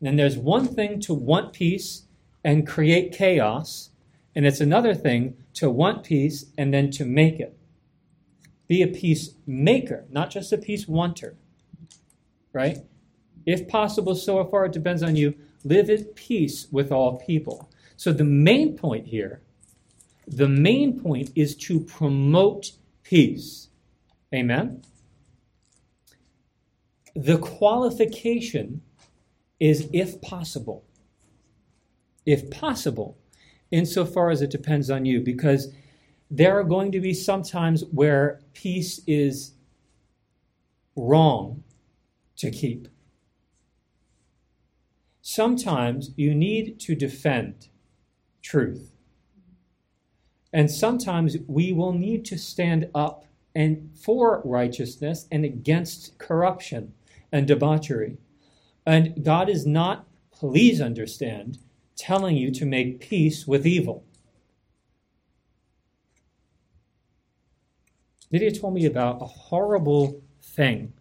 And 0.00 0.18
there's 0.18 0.38
one 0.38 0.66
thing 0.66 0.98
to 1.00 1.12
want 1.12 1.52
peace 1.52 2.04
and 2.44 2.66
create 2.66 3.12
chaos, 3.12 3.90
and 4.34 4.46
it's 4.46 4.60
another 4.60 4.94
thing 4.94 5.36
to 5.54 5.70
want 5.70 6.04
peace 6.04 6.46
and 6.56 6.72
then 6.72 6.90
to 6.90 7.04
make 7.04 7.38
it. 7.38 7.56
Be 8.68 8.82
a 8.82 8.86
peacemaker, 8.86 10.06
not 10.10 10.30
just 10.30 10.52
a 10.52 10.58
peace 10.58 10.88
wanter, 10.88 11.36
right? 12.52 12.78
If 13.44 13.68
possible, 13.68 14.14
so 14.14 14.44
far 14.44 14.66
it 14.66 14.72
depends 14.72 15.02
on 15.02 15.16
you, 15.16 15.34
live 15.64 15.90
at 15.90 16.14
peace 16.14 16.66
with 16.70 16.90
all 16.90 17.18
people. 17.18 17.70
So 17.96 18.12
the 18.12 18.24
main 18.24 18.76
point 18.76 19.06
here, 19.06 19.42
the 20.26 20.48
main 20.48 21.00
point 21.00 21.30
is 21.34 21.54
to 21.56 21.80
promote 21.80 22.72
peace. 23.02 23.68
Amen? 24.34 24.82
The 27.14 27.38
qualification 27.38 28.82
is 29.60 29.88
if 29.92 30.20
possible. 30.22 30.84
If 32.24 32.50
possible, 32.50 33.18
insofar 33.70 34.30
as 34.30 34.42
it 34.42 34.50
depends 34.50 34.90
on 34.90 35.04
you, 35.04 35.20
because 35.20 35.72
there 36.30 36.58
are 36.58 36.64
going 36.64 36.92
to 36.92 37.00
be 37.00 37.14
some 37.14 37.42
times 37.42 37.84
where 37.90 38.40
peace 38.54 39.00
is 39.06 39.52
wrong 40.96 41.62
to 42.36 42.50
keep. 42.50 42.88
Sometimes 45.20 46.10
you 46.16 46.34
need 46.34 46.80
to 46.80 46.94
defend 46.94 47.68
truth. 48.42 48.92
And 50.52 50.70
sometimes 50.70 51.36
we 51.46 51.72
will 51.72 51.92
need 51.92 52.24
to 52.26 52.38
stand 52.38 52.88
up 52.94 53.24
and 53.54 53.90
for 53.96 54.42
righteousness 54.44 55.26
and 55.30 55.44
against 55.44 56.18
corruption 56.18 56.94
and 57.30 57.46
debauchery. 57.46 58.18
And 58.84 59.24
God 59.24 59.48
is 59.48 59.66
not, 59.66 60.06
please 60.30 60.80
understand, 60.80 61.58
telling 61.96 62.36
you 62.36 62.50
to 62.52 62.66
make 62.66 63.00
peace 63.00 63.46
with 63.46 63.66
evil. 63.66 64.04
Lydia 68.30 68.50
told 68.50 68.74
me 68.74 68.86
about 68.86 69.20
a 69.20 69.26
horrible 69.26 70.22
thing 70.40 70.92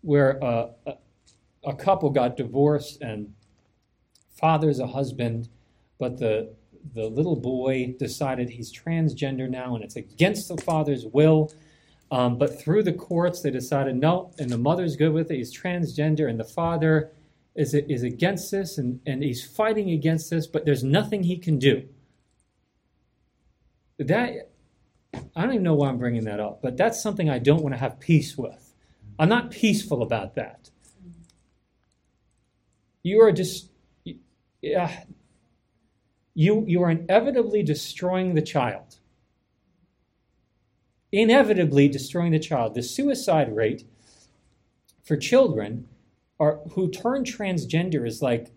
where 0.00 0.42
uh, 0.42 0.68
a, 0.86 0.94
a 1.64 1.74
couple 1.74 2.08
got 2.10 2.36
divorced 2.36 3.00
and 3.02 3.32
father's 4.30 4.80
a 4.80 4.86
husband, 4.86 5.48
but 5.98 6.18
the 6.18 6.54
the 6.94 7.04
little 7.04 7.34
boy 7.34 7.94
decided 7.98 8.48
he's 8.48 8.72
transgender 8.72 9.50
now 9.50 9.74
and 9.74 9.82
it's 9.82 9.96
against 9.96 10.46
the 10.46 10.56
father's 10.58 11.04
will. 11.06 11.52
Um, 12.12 12.38
but 12.38 12.60
through 12.60 12.84
the 12.84 12.92
courts, 12.92 13.40
they 13.40 13.50
decided 13.50 13.96
no, 13.96 14.30
and 14.38 14.48
the 14.48 14.58
mother's 14.58 14.94
good 14.94 15.12
with 15.12 15.30
it. 15.32 15.36
He's 15.36 15.56
transgender, 15.56 16.30
and 16.30 16.38
the 16.38 16.44
father 16.44 17.10
is, 17.56 17.74
is 17.74 18.02
against 18.02 18.50
this, 18.50 18.78
and, 18.78 19.00
and 19.06 19.22
he's 19.22 19.44
fighting 19.44 19.90
against 19.90 20.30
this, 20.30 20.46
but 20.46 20.64
there's 20.64 20.84
nothing 20.84 21.24
he 21.24 21.36
can 21.38 21.58
do. 21.58 21.88
That, 23.98 24.50
I 25.14 25.42
don't 25.42 25.52
even 25.52 25.62
know 25.62 25.74
why 25.74 25.88
I'm 25.88 25.98
bringing 25.98 26.24
that 26.24 26.40
up, 26.40 26.60
but 26.62 26.76
that's 26.76 27.02
something 27.02 27.30
I 27.30 27.38
don't 27.38 27.62
want 27.62 27.74
to 27.74 27.80
have 27.80 27.98
peace 27.98 28.36
with. 28.36 28.74
I'm 29.18 29.28
not 29.28 29.50
peaceful 29.50 30.02
about 30.02 30.34
that. 30.34 30.70
You 33.02 33.22
are 33.22 33.32
just 33.32 33.70
yeah, 34.66 35.04
you, 36.34 36.64
you 36.66 36.82
are 36.82 36.90
inevitably 36.90 37.62
destroying 37.62 38.34
the 38.34 38.42
child. 38.42 38.96
Inevitably 41.12 41.88
destroying 41.88 42.32
the 42.32 42.38
child. 42.38 42.74
The 42.74 42.82
suicide 42.82 43.54
rate 43.54 43.84
for 45.04 45.16
children 45.16 45.88
are, 46.38 46.60
who 46.72 46.90
turn 46.90 47.24
transgender 47.24 48.06
is 48.06 48.22
like 48.22 48.52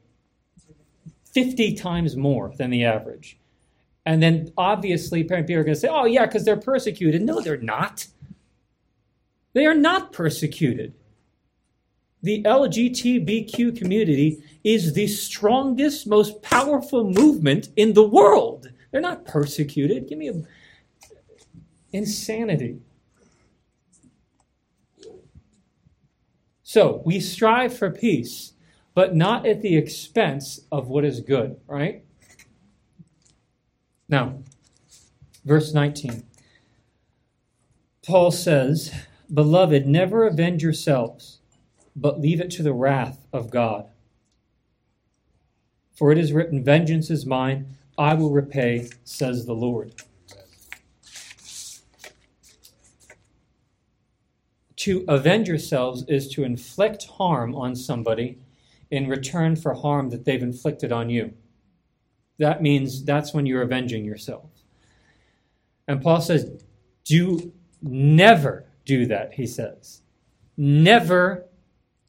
50 1.34 1.76
times 1.76 2.16
more 2.16 2.54
than 2.58 2.70
the 2.70 2.86
average. 2.86 3.38
And 4.06 4.24
then 4.24 4.52
obviously, 4.58 5.24
people 5.24 5.56
are 5.56 5.64
going 5.64 5.76
to 5.76 5.76
say, 5.76 5.90
oh, 5.90 6.06
yeah, 6.06 6.26
because 6.26 6.46
they're 6.46 6.58
persecuted. 6.58 7.22
No, 7.22 7.42
they're 7.42 7.58
not. 7.58 8.08
They 9.54 9.66
are 9.66 9.76
not 9.76 10.12
persecuted 10.12 10.94
the 12.22 12.44
LGBTQ 12.44 13.78
community 13.78 14.44
is 14.64 14.94
the 14.94 15.08
strongest, 15.08 16.08
most 16.08 16.42
powerful 16.42 17.10
movement 17.10 17.70
in 17.76 17.94
the 17.94 18.04
world. 18.04 18.70
They're 18.92 19.02
not 19.02 19.26
persecuted. 19.26 20.08
Give 20.08 20.18
me 20.18 20.30
a 20.30 20.44
insanity. 21.94 22.80
So 26.72 27.02
we 27.04 27.20
strive 27.20 27.76
for 27.76 27.90
peace, 27.90 28.54
but 28.94 29.16
not 29.16 29.48
at 29.48 29.64
the 29.64 29.76
expense 29.76 30.60
of 30.72 30.88
what 30.88 31.04
is 31.04 31.20
good, 31.20 31.60
right? 31.66 32.06
Now, 34.08 34.44
verse 35.44 35.74
19. 35.74 36.28
Paul 38.06 38.30
says, 38.30 38.94
Beloved, 39.34 39.88
never 39.88 40.28
avenge 40.28 40.62
yourselves 40.62 41.40
but 41.96 42.22
leave 42.22 42.40
it 42.40 42.52
to 42.52 42.62
the 42.62 42.72
wrath 42.72 43.26
of 43.34 43.50
God. 43.50 43.90
For 45.98 46.12
it 46.12 46.20
is 46.20 46.34
written, 46.34 46.64
Vengeance 46.64 47.10
is 47.10 47.26
mine, 47.26 47.78
I 47.98 48.14
will 48.14 48.30
repay, 48.30 48.90
says 49.04 49.48
the 49.48 49.56
Lord. 49.56 49.96
To 54.80 55.04
avenge 55.10 55.50
yourselves 55.50 56.06
is 56.08 56.30
to 56.30 56.44
inflict 56.44 57.06
harm 57.06 57.54
on 57.54 57.76
somebody 57.76 58.40
in 58.90 59.10
return 59.10 59.58
for 59.58 59.74
harm 59.74 60.10
that 60.10 60.24
they've 60.24 60.42
inflicted 60.42 60.92
on 60.92 61.10
you. 61.10 61.34
That 62.38 62.62
means 62.62 63.04
that's 63.04 63.34
when 63.34 63.46
you're 63.46 63.62
avenging 63.62 64.06
yourself. 64.06 64.50
And 65.86 66.02
Paul 66.02 66.22
says, 66.22 66.64
Do 67.04 67.52
never 67.82 68.66
do 68.86 69.06
that, 69.08 69.34
he 69.34 69.46
says. 69.48 70.02
Never 70.56 71.46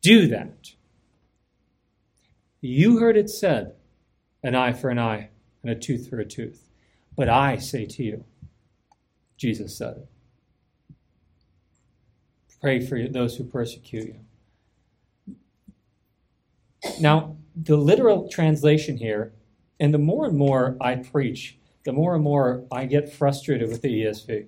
do 0.01 0.29
that. 0.29 0.73
You 2.61 2.99
heard 2.99 3.17
it 3.17 3.31
said, 3.31 3.75
an 4.43 4.55
eye 4.55 4.73
for 4.73 4.91
an 4.91 4.99
eye 4.99 5.31
and 5.63 5.73
a 5.73 5.75
tooth 5.75 6.09
for 6.09 6.21
a 6.21 6.25
tooth. 6.25 6.69
But 7.17 7.29
I 7.29 7.57
say 7.57 7.85
to 7.87 8.03
you, 8.03 8.25
Jesus 9.37 9.77
said 9.77 9.97
it. 9.97 10.09
Pray 12.61 12.81
for 12.81 13.09
those 13.09 13.37
who 13.37 13.45
persecute 13.45 14.09
you. 14.09 14.17
Now, 17.01 17.37
the 17.57 17.77
literal 17.77 18.29
translation 18.29 18.97
here, 18.97 19.33
and 19.79 19.93
the 19.95 19.99
more 19.99 20.27
and 20.27 20.37
more 20.37 20.77
I 20.81 20.97
preach, 20.97 21.59
the 21.85 21.93
more 21.93 22.15
and 22.15 22.25
more 22.25 22.65
I 22.71 22.85
get 22.85 23.13
frustrated 23.13 23.69
with 23.71 23.83
the 23.83 24.05
ESV. 24.05 24.47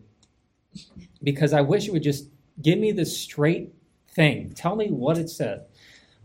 Because 1.23 1.53
I 1.53 1.61
wish 1.63 1.89
it 1.89 1.93
would 1.93 2.03
just 2.03 2.29
give 2.61 2.79
me 2.79 2.93
the 2.93 3.07
straight 3.07 3.73
thing, 4.09 4.53
tell 4.55 4.77
me 4.77 4.89
what 4.89 5.19
it 5.19 5.31
said. 5.31 5.67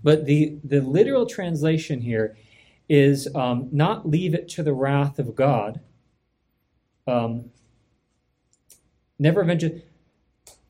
But 0.04 0.26
the, 0.26 0.58
the 0.64 0.82
literal 0.82 1.26
translation 1.26 2.02
here 2.02 2.38
is 2.90 3.34
um, 3.36 3.70
not 3.72 4.08
leave 4.08 4.34
it 4.34 4.48
to 4.50 4.64
the 4.64 4.74
wrath 4.74 5.20
of 5.20 5.36
God. 5.36 5.82
Um, 7.06 7.52
never 9.18 9.44
venture. 9.44 9.82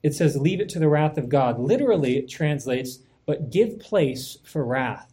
It 0.08 0.14
says 0.14 0.38
leave 0.38 0.62
it 0.62 0.70
to 0.70 0.80
the 0.80 0.88
wrath 0.88 1.18
of 1.18 1.28
God. 1.28 1.60
Literally, 1.60 2.16
it 2.16 2.30
translates, 2.30 3.00
but 3.26 3.52
give 3.52 3.78
place 3.78 4.38
for 4.42 4.64
wrath. 4.64 5.12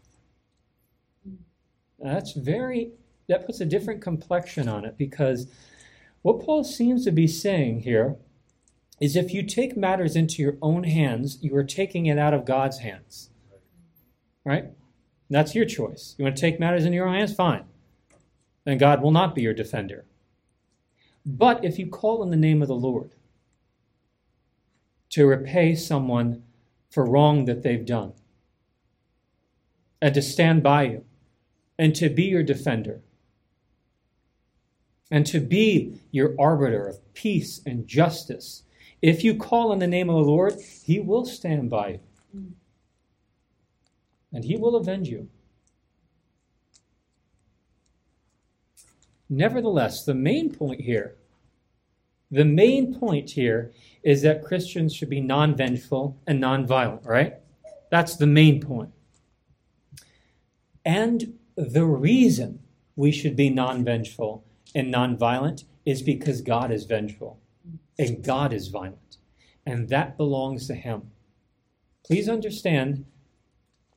Now, 1.98 2.14
that's 2.14 2.34
very, 2.34 2.92
that 3.28 3.44
puts 3.44 3.60
a 3.60 3.66
different 3.66 4.02
complexion 4.02 4.68
on 4.68 4.84
it 4.84 4.96
because 4.96 5.48
what 6.22 6.38
Paul 6.38 6.62
seems 6.62 7.02
to 7.04 7.10
be 7.10 7.26
saying 7.26 7.80
here 7.80 8.14
is 9.00 9.16
if 9.16 9.34
you 9.34 9.42
take 9.42 9.76
matters 9.76 10.14
into 10.14 10.40
your 10.40 10.58
own 10.62 10.84
hands, 10.84 11.38
you 11.42 11.56
are 11.56 11.64
taking 11.64 12.06
it 12.06 12.16
out 12.16 12.32
of 12.32 12.44
God's 12.44 12.78
hands. 12.78 13.30
Right? 14.44 14.66
That's 15.28 15.56
your 15.56 15.66
choice. 15.66 16.14
You 16.18 16.24
want 16.24 16.36
to 16.36 16.40
take 16.40 16.60
matters 16.60 16.84
into 16.84 16.94
your 16.94 17.08
own 17.08 17.16
hands? 17.16 17.34
Fine. 17.34 17.64
Then 18.64 18.78
God 18.78 19.02
will 19.02 19.10
not 19.10 19.34
be 19.34 19.42
your 19.42 19.54
defender. 19.54 20.04
But 21.26 21.64
if 21.64 21.80
you 21.80 21.88
call 21.88 22.22
on 22.22 22.30
the 22.30 22.36
name 22.36 22.62
of 22.62 22.68
the 22.68 22.76
Lord 22.76 23.10
to 25.14 25.26
repay 25.26 25.74
someone 25.74 26.42
for 26.90 27.04
wrong 27.04 27.44
that 27.46 27.62
they've 27.62 27.84
done, 27.84 28.12
and 30.00 30.14
to 30.14 30.22
stand 30.22 30.62
by 30.62 30.84
you, 30.84 31.04
and 31.78 31.94
to 31.96 32.08
be 32.08 32.24
your 32.24 32.42
defender, 32.42 33.00
and 35.10 35.26
to 35.26 35.40
be 35.40 36.00
your 36.10 36.34
arbiter 36.38 36.86
of 36.86 37.14
peace 37.14 37.60
and 37.66 37.88
justice, 37.88 38.62
if 39.02 39.24
you 39.24 39.34
call 39.34 39.72
on 39.72 39.80
the 39.80 39.86
name 39.86 40.08
of 40.08 40.16
the 40.16 40.30
Lord, 40.30 40.54
He 40.84 41.00
will 41.00 41.24
stand 41.24 41.70
by 41.70 41.88
you 41.88 42.00
and 44.34 44.44
he 44.44 44.56
will 44.56 44.74
avenge 44.74 45.08
you. 45.08 45.28
Nevertheless, 49.30 50.04
the 50.04 50.14
main 50.14 50.52
point 50.52 50.80
here, 50.80 51.16
the 52.34 52.44
main 52.44 52.98
point 52.98 53.30
here 53.30 53.70
is 54.02 54.22
that 54.22 54.42
Christians 54.44 54.92
should 54.92 55.08
be 55.08 55.20
non 55.20 55.54
vengeful 55.54 56.20
and 56.26 56.40
non 56.40 56.66
violent, 56.66 57.06
right? 57.06 57.34
That's 57.90 58.16
the 58.16 58.26
main 58.26 58.60
point. 58.60 58.90
And 60.84 61.38
the 61.54 61.84
reason 61.84 62.58
we 62.96 63.12
should 63.12 63.36
be 63.36 63.50
non 63.50 63.84
vengeful 63.84 64.44
and 64.74 64.90
non 64.90 65.16
violent 65.16 65.62
is 65.86 66.02
because 66.02 66.40
God 66.40 66.72
is 66.72 66.84
vengeful 66.86 67.38
and 67.98 68.24
God 68.24 68.52
is 68.52 68.66
violent. 68.66 69.18
And 69.64 69.88
that 69.90 70.16
belongs 70.16 70.66
to 70.66 70.74
Him. 70.74 71.12
Please 72.04 72.28
understand 72.28 73.04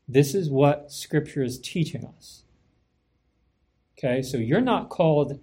this 0.07 0.35
is 0.35 0.49
what 0.49 0.91
Scripture 0.91 1.41
is 1.41 1.59
teaching 1.59 2.05
us. 2.05 2.43
Okay, 3.97 4.21
so 4.21 4.37
you're 4.37 4.61
not 4.61 4.89
called 4.89 5.39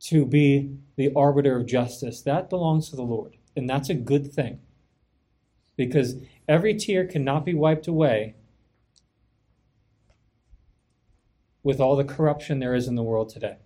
to 0.00 0.24
be 0.24 0.76
the 0.96 1.12
arbiter 1.14 1.56
of 1.56 1.66
justice. 1.66 2.22
That 2.22 2.50
belongs 2.50 2.90
to 2.90 2.96
the 2.96 3.02
Lord, 3.02 3.36
and 3.56 3.68
that's 3.68 3.90
a 3.90 3.94
good 3.94 4.32
thing. 4.32 4.60
Because 5.76 6.16
every 6.48 6.74
tear 6.74 7.06
cannot 7.06 7.44
be 7.44 7.54
wiped 7.54 7.86
away 7.86 8.34
with 11.62 11.80
all 11.80 11.96
the 11.96 12.04
corruption 12.04 12.58
there 12.58 12.74
is 12.74 12.88
in 12.88 12.94
the 12.94 13.02
world 13.02 13.28
today. 13.28 13.56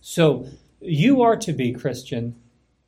So 0.00 0.46
you 0.80 1.22
are 1.22 1.36
to 1.36 1.52
be, 1.52 1.72
Christian, 1.72 2.36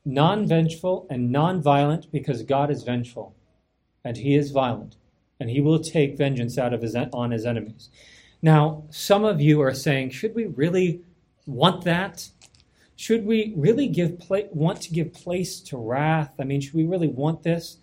non 0.05 0.47
vengeful 0.47 1.07
and 1.09 1.31
non 1.31 1.63
violent 1.63 2.11
because 2.13 2.43
God 2.43 2.71
is 2.71 2.83
vengeful 2.83 3.35
and 4.05 4.19
he 4.19 4.35
is 4.35 4.51
violent, 4.51 4.97
and 5.41 5.49
he 5.49 5.61
will 5.61 5.79
take 5.79 6.19
vengeance 6.19 6.59
out 6.59 6.75
of 6.75 6.83
his 6.83 6.95
on 6.95 7.31
his 7.31 7.47
enemies. 7.47 7.89
Now, 8.45 8.85
some 8.91 9.25
of 9.25 9.41
you 9.41 9.63
are 9.63 9.73
saying, 9.73 10.11
should 10.11 10.35
we 10.35 10.45
really 10.45 11.01
want 11.47 11.83
that? 11.85 12.29
Should 12.95 13.25
we 13.25 13.55
really 13.57 13.89
give 13.89 14.19
pla- 14.19 14.51
want 14.53 14.83
to 14.83 14.93
give 14.93 15.15
place 15.15 15.61
to 15.61 15.79
wrath? 15.79 16.35
I 16.39 16.45
mean, 16.45 16.61
should 16.61 16.75
we 16.75 16.85
really 16.85 17.09
want 17.09 17.43
this? 17.43 17.79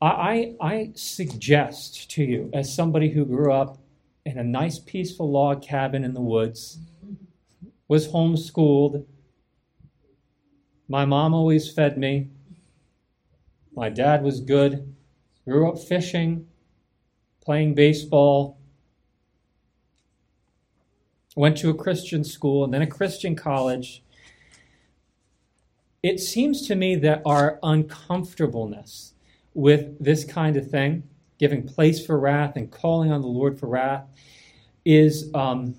I, 0.00 0.08
I, 0.08 0.56
I 0.60 0.92
suggest 0.96 2.10
to 2.10 2.24
you, 2.24 2.50
as 2.52 2.74
somebody 2.74 3.08
who 3.08 3.24
grew 3.24 3.52
up 3.52 3.78
in 4.26 4.36
a 4.36 4.42
nice, 4.42 4.80
peaceful 4.80 5.30
log 5.30 5.62
cabin 5.62 6.02
in 6.02 6.12
the 6.12 6.20
woods, 6.20 6.80
was 7.86 8.08
homeschooled, 8.08 9.04
my 10.88 11.04
mom 11.04 11.34
always 11.34 11.70
fed 11.72 11.96
me, 11.96 12.30
my 13.76 13.88
dad 13.88 14.24
was 14.24 14.40
good. 14.40 14.92
Grew 15.44 15.70
up 15.70 15.78
fishing, 15.78 16.48
playing 17.44 17.74
baseball. 17.74 18.58
Went 21.34 21.56
to 21.58 21.70
a 21.70 21.74
Christian 21.74 22.24
school 22.24 22.64
and 22.64 22.74
then 22.74 22.82
a 22.82 22.86
Christian 22.86 23.34
college. 23.34 24.02
It 26.02 26.20
seems 26.20 26.66
to 26.66 26.74
me 26.74 26.96
that 26.96 27.22
our 27.24 27.58
uncomfortableness 27.62 29.14
with 29.54 30.02
this 30.02 30.24
kind 30.24 30.56
of 30.56 30.70
thing, 30.70 31.04
giving 31.38 31.66
place 31.66 32.04
for 32.04 32.18
wrath 32.18 32.56
and 32.56 32.70
calling 32.70 33.12
on 33.12 33.22
the 33.22 33.28
Lord 33.28 33.58
for 33.58 33.66
wrath, 33.66 34.04
is 34.84 35.30
um, 35.34 35.76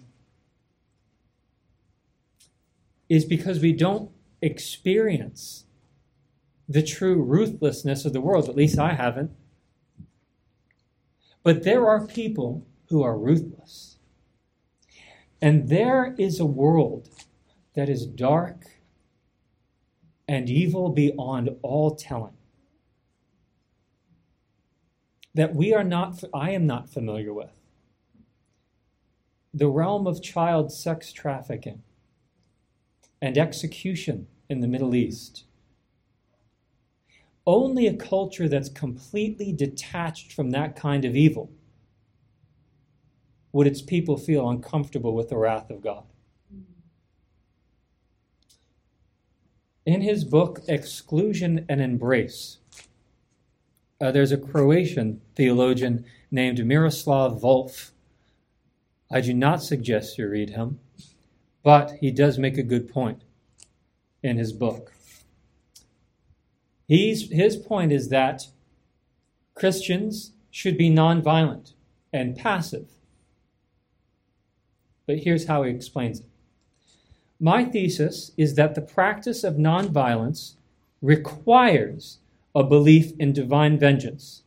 is 3.10 3.26
because 3.26 3.60
we 3.60 3.74
don't 3.74 4.10
experience 4.42 5.66
the 6.68 6.82
true 6.82 7.22
ruthlessness 7.22 8.06
of 8.06 8.14
the 8.14 8.22
world. 8.22 8.50
At 8.50 8.56
least 8.56 8.80
I 8.80 8.94
haven't. 8.94 9.32
But 11.44 11.64
there 11.64 11.88
are 11.88 12.08
people 12.08 12.66
who 12.90 13.04
are 13.04 13.18
ruthless. 13.18 13.93
And 15.44 15.68
there 15.68 16.16
is 16.18 16.40
a 16.40 16.46
world 16.46 17.10
that 17.76 17.90
is 17.90 18.06
dark 18.06 18.66
and 20.26 20.50
evil 20.50 20.88
beyond 20.88 21.50
all 21.62 21.98
telling. 21.98 22.38
That 25.36 25.54
we 25.54 25.74
are 25.74 25.84
not, 25.84 26.24
I 26.34 26.52
am 26.52 26.66
not 26.66 26.90
familiar 26.90 27.34
with. 27.34 27.60
The 29.54 29.68
realm 29.68 30.08
of 30.08 30.24
child 30.24 30.72
sex 30.72 31.12
trafficking 31.12 31.84
and 33.22 33.38
execution 33.38 34.28
in 34.48 34.62
the 34.62 34.68
Middle 34.70 34.96
East 34.96 35.44
only 37.46 37.86
a 37.86 37.94
culture 37.94 38.48
that's 38.48 38.70
completely 38.70 39.52
detached 39.52 40.32
from 40.32 40.52
that 40.52 40.78
kind 40.78 41.04
of 41.04 41.18
evil 41.18 41.52
would 43.54 43.68
its 43.68 43.82
people 43.82 44.18
feel 44.18 44.50
uncomfortable 44.50 45.14
with 45.14 45.30
the 45.30 45.38
wrath 45.38 45.70
of 45.70 45.82
God. 45.82 46.04
In 49.86 50.02
his 50.02 50.26
book, 50.26 50.62
Exclusion 50.68 51.66
and 51.70 51.80
Embrace, 51.80 52.58
uh, 54.02 54.12
there's 54.12 54.32
a 54.32 54.38
Croatian 54.38 55.22
theologian 55.36 56.06
named 56.32 56.66
Miroslav 56.66 57.40
Volf. 57.40 57.92
I 59.12 59.22
do 59.22 59.34
not 59.34 59.62
suggest 59.62 60.18
you 60.18 60.28
read 60.28 60.52
him, 60.52 60.80
but 61.64 61.92
he 62.02 62.12
does 62.12 62.40
make 62.40 62.58
a 62.58 62.64
good 62.64 62.92
point 62.92 63.24
in 64.24 64.38
his 64.38 64.52
book. 64.52 64.94
He's, 66.88 67.30
his 67.32 67.56
point 67.56 67.92
is 67.92 68.10
that 68.10 68.48
Christians 69.54 70.32
should 70.50 70.78
be 70.78 70.90
nonviolent 70.90 71.74
and 72.12 72.36
passive. 72.36 72.90
But 75.06 75.20
here's 75.20 75.48
how 75.48 75.64
he 75.64 75.72
explains 75.72 76.22
it. 76.22 76.26
My 77.40 77.66
thesis 77.66 78.32
is 78.38 78.56
that 78.56 78.76
the 78.76 78.82
practice 78.82 79.44
of 79.44 79.56
nonviolence 79.56 80.54
requires 81.02 82.20
a 82.56 82.64
belief 82.64 83.12
in 83.20 83.34
divine 83.34 83.78
vengeance. 83.78 84.44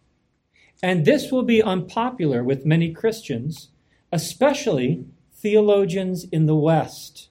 And 0.82 1.04
this 1.04 1.30
will 1.30 1.42
be 1.42 1.62
unpopular 1.62 2.42
with 2.42 2.64
many 2.64 2.92
Christians, 2.92 3.68
especially 4.12 5.04
theologians 5.32 6.24
in 6.24 6.46
the 6.46 6.54
West. 6.54 7.28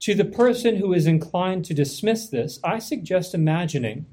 To 0.00 0.14
the 0.14 0.24
person 0.24 0.76
who 0.76 0.92
is 0.92 1.06
inclined 1.06 1.64
to 1.66 1.74
dismiss 1.74 2.28
this, 2.28 2.58
I 2.64 2.78
suggest 2.78 3.34
imagining 3.34 4.06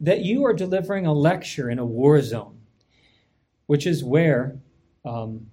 that 0.00 0.24
you 0.24 0.44
are 0.44 0.54
delivering 0.54 1.06
a 1.06 1.12
lecture 1.12 1.70
in 1.70 1.78
a 1.78 1.84
war 1.84 2.20
zone, 2.22 2.58
which 3.66 3.86
is 3.86 4.02
where, 4.02 4.58
um, 5.04 5.46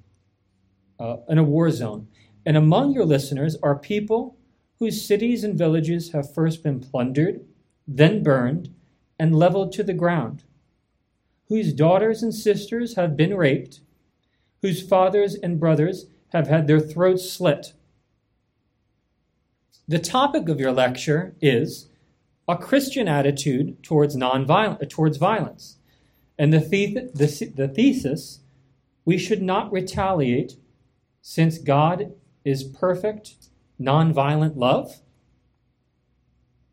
uh, 1.00 1.18
in 1.30 1.38
a 1.38 1.44
war 1.44 1.70
zone. 1.72 2.08
And 2.46 2.56
among 2.56 2.94
your 2.94 3.06
listeners 3.06 3.58
are 3.62 3.76
people 3.76 4.38
whose 4.80 5.06
cities 5.06 5.44
and 5.44 5.58
villages 5.58 6.12
have 6.12 6.34
first 6.34 6.64
been 6.64 6.80
plundered, 6.80 7.46
then 7.88 8.24
burned, 8.24 8.74
and 9.20 9.36
leveled 9.36 9.72
to 9.74 9.84
the 9.84 9.94
ground, 9.94 10.44
whose 11.48 11.74
daughters 11.74 12.22
and 12.22 12.34
sisters 12.34 12.96
have 12.96 13.18
been 13.18 13.36
raped, 13.36 13.82
whose 14.62 14.88
fathers 14.88 15.36
and 15.36 15.60
brothers 15.60 16.06
have 16.30 16.48
had 16.48 16.68
their 16.68 16.80
throats 16.80 17.30
slit. 17.30 17.74
The 19.88 20.00
topic 20.00 20.50
of 20.50 20.60
your 20.60 20.72
lecture 20.72 21.36
is 21.42 21.90
a 22.48 22.58
Christian 22.58 23.08
attitude 23.08 23.82
towards 23.84 24.16
non-violence, 24.16 24.94
towards 24.94 25.18
violence. 25.18 25.78
And 26.38 26.54
the, 26.54 26.60
the, 26.60 27.52
the 27.56 27.68
thesis, 27.68 28.42
we 29.08 29.18
should 29.18 29.42
not 29.42 29.72
retaliate 29.72 30.58
since 31.22 31.60
God 31.60 32.12
is 32.44 32.66
perfect, 32.66 33.36
non-violent 33.80 34.58
love. 34.58 35.00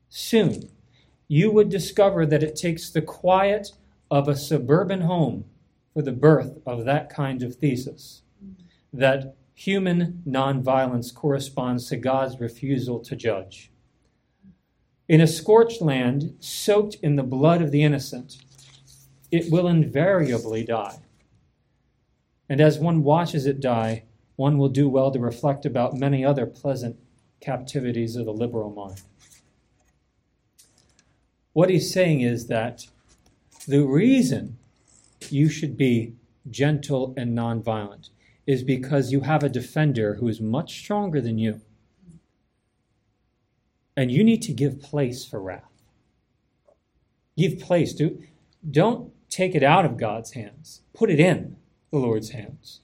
Soon, 0.08 0.68
you 1.28 1.52
would 1.52 1.68
discover 1.68 2.26
that 2.26 2.42
it 2.42 2.56
takes 2.56 2.90
the 2.90 3.02
quiet 3.02 3.70
of 4.10 4.26
a 4.26 4.34
suburban 4.34 5.02
home 5.02 5.44
for 5.92 6.02
the 6.02 6.10
birth 6.10 6.58
of 6.66 6.84
that 6.84 7.08
kind 7.08 7.40
of 7.40 7.54
thesis. 7.54 8.22
That 8.92 9.36
human 9.54 10.24
nonviolence 10.26 11.14
corresponds 11.14 11.88
to 11.90 11.96
God's 11.96 12.40
refusal 12.40 12.98
to 12.98 13.14
judge. 13.14 13.70
In 15.08 15.20
a 15.20 15.28
scorched 15.28 15.80
land 15.80 16.34
soaked 16.40 16.96
in 16.96 17.14
the 17.14 17.22
blood 17.22 17.62
of 17.62 17.70
the 17.70 17.84
innocent, 17.84 18.38
it 19.30 19.52
will 19.52 19.68
invariably 19.68 20.64
die. 20.64 20.98
And 22.48 22.60
as 22.60 22.78
one 22.78 23.02
watches 23.02 23.46
it 23.46 23.60
die, 23.60 24.04
one 24.36 24.58
will 24.58 24.68
do 24.68 24.88
well 24.88 25.10
to 25.10 25.18
reflect 25.18 25.64
about 25.64 25.94
many 25.94 26.24
other 26.24 26.46
pleasant 26.46 26.96
captivities 27.40 28.16
of 28.16 28.26
the 28.26 28.32
liberal 28.32 28.70
mind. 28.70 29.02
What 31.52 31.70
he's 31.70 31.92
saying 31.92 32.20
is 32.20 32.48
that 32.48 32.86
the 33.66 33.84
reason 33.84 34.58
you 35.30 35.48
should 35.48 35.76
be 35.76 36.14
gentle 36.50 37.14
and 37.16 37.36
nonviolent 37.36 38.10
is 38.46 38.62
because 38.62 39.12
you 39.12 39.20
have 39.20 39.42
a 39.42 39.48
defender 39.48 40.14
who 40.14 40.28
is 40.28 40.40
much 40.40 40.78
stronger 40.78 41.20
than 41.20 41.38
you. 41.38 41.60
And 43.96 44.10
you 44.10 44.24
need 44.24 44.42
to 44.42 44.52
give 44.52 44.82
place 44.82 45.24
for 45.24 45.40
wrath. 45.40 45.70
Give 47.38 47.58
place. 47.58 47.94
Do, 47.94 48.22
don't 48.68 49.12
take 49.30 49.54
it 49.54 49.62
out 49.62 49.84
of 49.84 49.96
God's 49.96 50.32
hands, 50.32 50.82
put 50.92 51.10
it 51.10 51.20
in 51.20 51.56
the 51.94 52.00
Lord's 52.00 52.30
hands. 52.30 52.80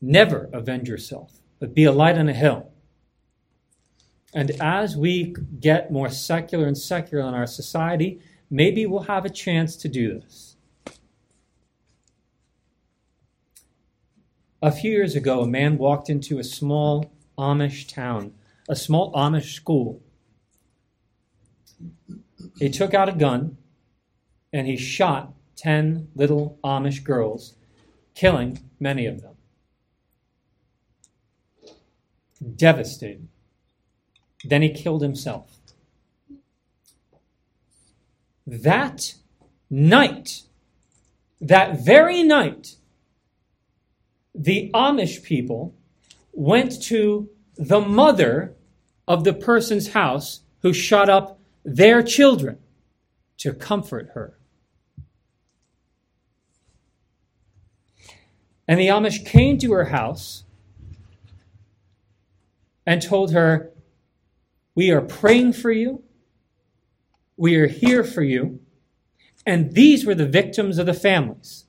Never 0.00 0.48
avenge 0.54 0.88
yourself, 0.88 1.40
but 1.58 1.74
be 1.74 1.84
a 1.84 1.92
light 1.92 2.16
on 2.16 2.28
a 2.28 2.32
hill. 2.32 2.70
And 4.32 4.52
as 4.58 4.96
we 4.96 5.34
get 5.58 5.92
more 5.92 6.08
secular 6.08 6.66
and 6.66 6.78
secular 6.78 7.28
in 7.28 7.34
our 7.34 7.46
society, 7.46 8.20
maybe 8.48 8.86
we'll 8.86 9.02
have 9.02 9.26
a 9.26 9.30
chance 9.30 9.76
to 9.76 9.88
do 9.88 10.18
this. 10.18 10.56
A 14.62 14.72
few 14.72 14.90
years 14.90 15.14
ago, 15.14 15.42
a 15.42 15.46
man 15.46 15.76
walked 15.76 16.08
into 16.08 16.38
a 16.38 16.44
small 16.44 17.12
Amish 17.36 17.92
town, 17.92 18.32
a 18.66 18.76
small 18.76 19.12
Amish 19.12 19.54
school. 19.54 20.00
He 22.58 22.70
took 22.70 22.94
out 22.94 23.08
a 23.08 23.12
gun 23.12 23.58
and 24.52 24.66
he 24.66 24.76
shot 24.76 25.32
10 25.56 26.08
little 26.14 26.58
Amish 26.64 27.04
girls, 27.04 27.54
killing 28.14 28.58
many 28.78 29.06
of 29.06 29.22
them. 29.22 29.34
Devastated. 32.56 33.28
Then 34.44 34.62
he 34.62 34.70
killed 34.70 35.02
himself. 35.02 35.58
That 38.46 39.14
night, 39.68 40.42
that 41.40 41.80
very 41.80 42.22
night, 42.22 42.76
the 44.34 44.70
Amish 44.72 45.22
people 45.22 45.74
went 46.32 46.82
to 46.84 47.28
the 47.56 47.80
mother 47.80 48.56
of 49.06 49.24
the 49.24 49.34
person's 49.34 49.88
house 49.92 50.40
who 50.62 50.72
shot 50.72 51.08
up 51.08 51.38
their 51.64 52.02
children 52.02 52.58
to 53.36 53.52
comfort 53.52 54.10
her. 54.14 54.39
And 58.70 58.78
the 58.78 58.86
Amish 58.86 59.26
came 59.26 59.58
to 59.58 59.72
her 59.72 59.86
house 59.86 60.44
and 62.86 63.02
told 63.02 63.32
her, 63.32 63.72
We 64.76 64.92
are 64.92 65.00
praying 65.00 65.54
for 65.54 65.72
you. 65.72 66.04
We 67.36 67.56
are 67.56 67.66
here 67.66 68.04
for 68.04 68.22
you. 68.22 68.60
And 69.44 69.72
these 69.72 70.06
were 70.06 70.14
the 70.14 70.28
victims 70.28 70.78
of 70.78 70.86
the 70.86 70.94
families. 70.94 71.64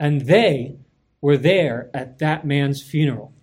And 0.00 0.22
they 0.22 0.78
were 1.20 1.36
there 1.36 1.90
at 1.92 2.18
that 2.20 2.46
man's 2.46 2.82
funeral. 2.82 3.34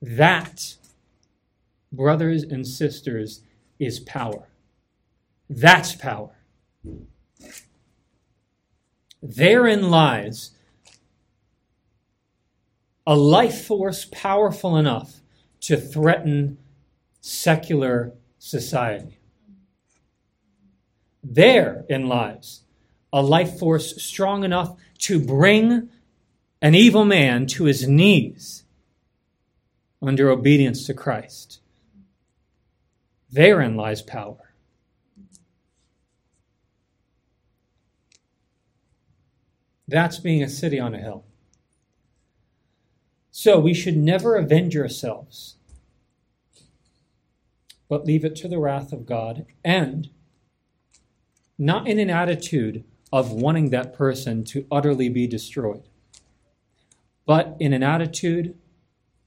That, 0.00 0.76
brothers 1.90 2.44
and 2.44 2.64
sisters, 2.68 3.42
is 3.80 3.98
power. 3.98 4.46
That's 5.50 5.96
power. 5.96 6.36
Therein 9.22 9.90
lies 9.90 10.50
a 13.06 13.16
life 13.16 13.64
force 13.64 14.06
powerful 14.10 14.76
enough 14.76 15.20
to 15.60 15.76
threaten 15.76 16.58
secular 17.20 18.12
society. 18.38 19.18
Therein 21.22 22.08
lies 22.08 22.62
a 23.12 23.22
life 23.22 23.58
force 23.58 24.02
strong 24.02 24.42
enough 24.42 24.76
to 24.98 25.20
bring 25.20 25.88
an 26.60 26.74
evil 26.74 27.04
man 27.04 27.46
to 27.46 27.64
his 27.64 27.86
knees 27.86 28.64
under 30.00 30.30
obedience 30.30 30.86
to 30.86 30.94
Christ. 30.94 31.60
Therein 33.30 33.76
lies 33.76 34.02
power. 34.02 34.51
That's 39.86 40.18
being 40.18 40.42
a 40.42 40.48
city 40.48 40.78
on 40.78 40.94
a 40.94 40.98
hill. 40.98 41.24
So 43.30 43.58
we 43.58 43.74
should 43.74 43.96
never 43.96 44.36
avenge 44.36 44.76
ourselves, 44.76 45.56
but 47.88 48.04
leave 48.04 48.24
it 48.24 48.36
to 48.36 48.48
the 48.48 48.58
wrath 48.58 48.92
of 48.92 49.06
God, 49.06 49.46
and 49.64 50.10
not 51.58 51.88
in 51.88 51.98
an 51.98 52.10
attitude 52.10 52.84
of 53.10 53.32
wanting 53.32 53.70
that 53.70 53.94
person 53.94 54.44
to 54.44 54.66
utterly 54.70 55.08
be 55.08 55.26
destroyed, 55.26 55.88
but 57.26 57.56
in 57.58 57.72
an 57.72 57.82
attitude 57.82 58.56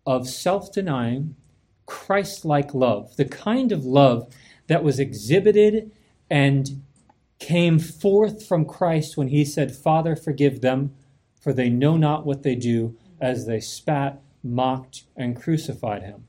of 0.06 0.30
self 0.30 0.72
denying, 0.72 1.36
Christ 1.86 2.46
like 2.46 2.74
love, 2.74 3.16
the 3.16 3.26
kind 3.26 3.72
of 3.72 3.86
love 3.86 4.34
that 4.68 4.84
was 4.84 5.00
exhibited 5.00 5.92
and 6.30 6.84
came 7.40 7.80
forth 7.80 8.46
from 8.48 8.66
Christ 8.66 9.18
when 9.18 9.28
he 9.28 9.46
said, 9.46 9.76
Father, 9.76 10.16
forgive 10.16 10.62
them, 10.62 10.94
for 11.40 11.54
they 11.54 11.70
know 11.70 11.98
not 11.98 12.26
what 12.26 12.44
they 12.44 12.56
do 12.56 12.98
as 13.20 13.46
they 13.46 13.60
spat, 13.60 14.22
mocked, 14.44 15.04
and 15.16 15.36
crucified 15.36 16.04
him. 16.04 16.26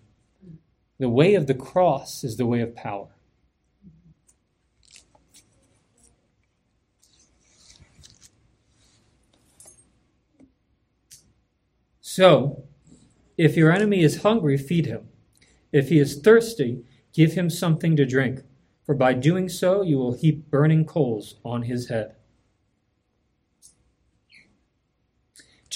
The 0.98 1.08
way 1.08 1.34
of 1.34 1.46
the 1.46 1.54
cross 1.54 2.24
is 2.24 2.36
the 2.36 2.46
way 2.46 2.60
of 2.60 2.74
power. 2.74 3.08
So, 12.00 12.64
if 13.36 13.58
your 13.58 13.70
enemy 13.70 14.02
is 14.02 14.22
hungry, 14.22 14.56
feed 14.56 14.86
him. 14.86 15.08
If 15.70 15.90
he 15.90 15.98
is 15.98 16.18
thirsty, 16.18 16.82
give 17.12 17.34
him 17.34 17.50
something 17.50 17.94
to 17.96 18.06
drink, 18.06 18.40
for 18.86 18.94
by 18.94 19.12
doing 19.12 19.48
so 19.48 19.82
you 19.82 19.98
will 19.98 20.14
heap 20.14 20.48
burning 20.50 20.86
coals 20.86 21.34
on 21.44 21.62
his 21.62 21.88
head. 21.88 22.16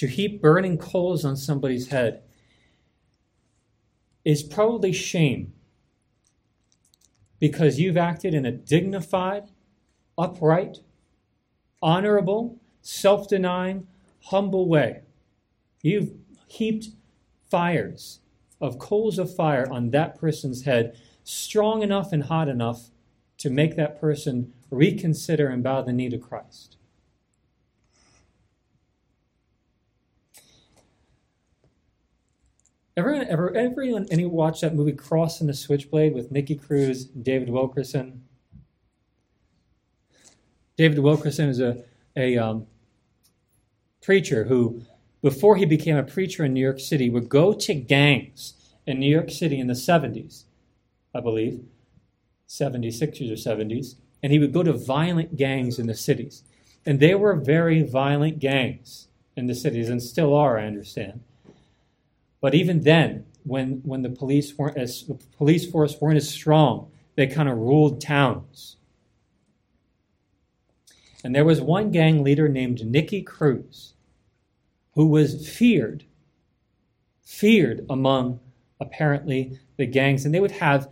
to 0.01 0.07
heap 0.07 0.41
burning 0.41 0.79
coals 0.79 1.23
on 1.23 1.37
somebody's 1.37 1.89
head 1.89 2.23
is 4.25 4.41
probably 4.41 4.91
shame 4.91 5.53
because 7.39 7.79
you've 7.79 7.97
acted 7.97 8.33
in 8.33 8.43
a 8.43 8.51
dignified, 8.51 9.43
upright, 10.17 10.79
honorable, 11.83 12.59
self 12.81 13.27
denying, 13.27 13.85
humble 14.23 14.67
way. 14.67 15.01
You've 15.83 16.13
heaped 16.47 16.87
fires 17.47 18.21
of 18.59 18.79
coals 18.79 19.19
of 19.19 19.35
fire 19.35 19.71
on 19.71 19.91
that 19.91 20.19
person's 20.19 20.63
head, 20.63 20.99
strong 21.23 21.83
enough 21.83 22.11
and 22.11 22.23
hot 22.23 22.49
enough 22.49 22.89
to 23.41 23.49
make 23.49 23.75
that 23.75 23.99
person 23.99 24.53
reconsider 24.69 25.47
and 25.47 25.63
bow 25.63 25.81
the 25.81 25.91
knee 25.91 26.09
to 26.09 26.17
Christ. 26.17 26.77
Everyone 32.95 33.25
ever 33.27 33.55
everyone 33.55 34.05
any 34.11 34.25
watch 34.25 34.61
that 34.61 34.75
movie 34.75 34.91
Cross 34.91 35.07
Crossing 35.07 35.47
the 35.47 35.53
Switchblade 35.53 36.13
with 36.13 36.31
Nicky 36.31 36.55
Cruz, 36.55 37.05
David 37.05 37.49
Wilkerson? 37.49 38.23
David 40.77 40.99
Wilkerson 40.99 41.49
is 41.49 41.59
a 41.59 41.83
a 42.15 42.37
um, 42.37 42.67
preacher 44.03 44.43
who, 44.43 44.83
before 45.21 45.55
he 45.55 45.65
became 45.65 45.95
a 45.95 46.03
preacher 46.03 46.45
in 46.45 46.53
New 46.53 46.61
York 46.61 46.79
City, 46.79 47.09
would 47.09 47.29
go 47.29 47.53
to 47.53 47.73
gangs 47.73 48.53
in 48.85 48.99
New 48.99 49.09
York 49.09 49.31
City 49.31 49.59
in 49.59 49.67
the 49.67 49.73
70s, 49.73 50.43
I 51.15 51.21
believe, 51.21 51.63
76s 52.51 53.31
or 53.31 53.55
70s, 53.55 53.95
and 54.21 54.31
he 54.31 54.39
would 54.39 54.51
go 54.51 54.61
to 54.61 54.73
violent 54.73 55.37
gangs 55.37 55.79
in 55.79 55.87
the 55.87 55.95
cities. 55.95 56.43
And 56.85 56.99
they 56.99 57.15
were 57.15 57.35
very 57.35 57.81
violent 57.81 58.39
gangs 58.39 59.07
in 59.35 59.47
the 59.47 59.55
cities, 59.55 59.89
and 59.89 60.03
still 60.03 60.35
are, 60.35 60.59
I 60.59 60.65
understand. 60.65 61.21
But 62.41 62.53
even 62.53 62.81
then, 62.81 63.25
when, 63.43 63.81
when 63.83 64.01
the 64.01 64.09
police 64.09 64.57
weren't 64.57 64.77
as 64.77 65.03
the 65.03 65.17
police 65.37 65.69
force 65.69 65.95
weren't 66.01 66.17
as 66.17 66.29
strong, 66.29 66.91
they 67.15 67.27
kind 67.27 67.47
of 67.47 67.57
ruled 67.57 68.01
towns. 68.01 68.75
And 71.23 71.33
there 71.35 71.45
was 71.45 71.61
one 71.61 71.91
gang 71.91 72.23
leader 72.23 72.49
named 72.49 72.85
Nicky 72.85 73.21
Cruz 73.21 73.93
who 74.95 75.07
was 75.07 75.47
feared, 75.47 76.03
feared 77.23 77.85
among 77.89 78.39
apparently 78.79 79.59
the 79.77 79.85
gangs. 79.85 80.25
And 80.25 80.33
they 80.33 80.39
would 80.39 80.51
have, 80.51 80.89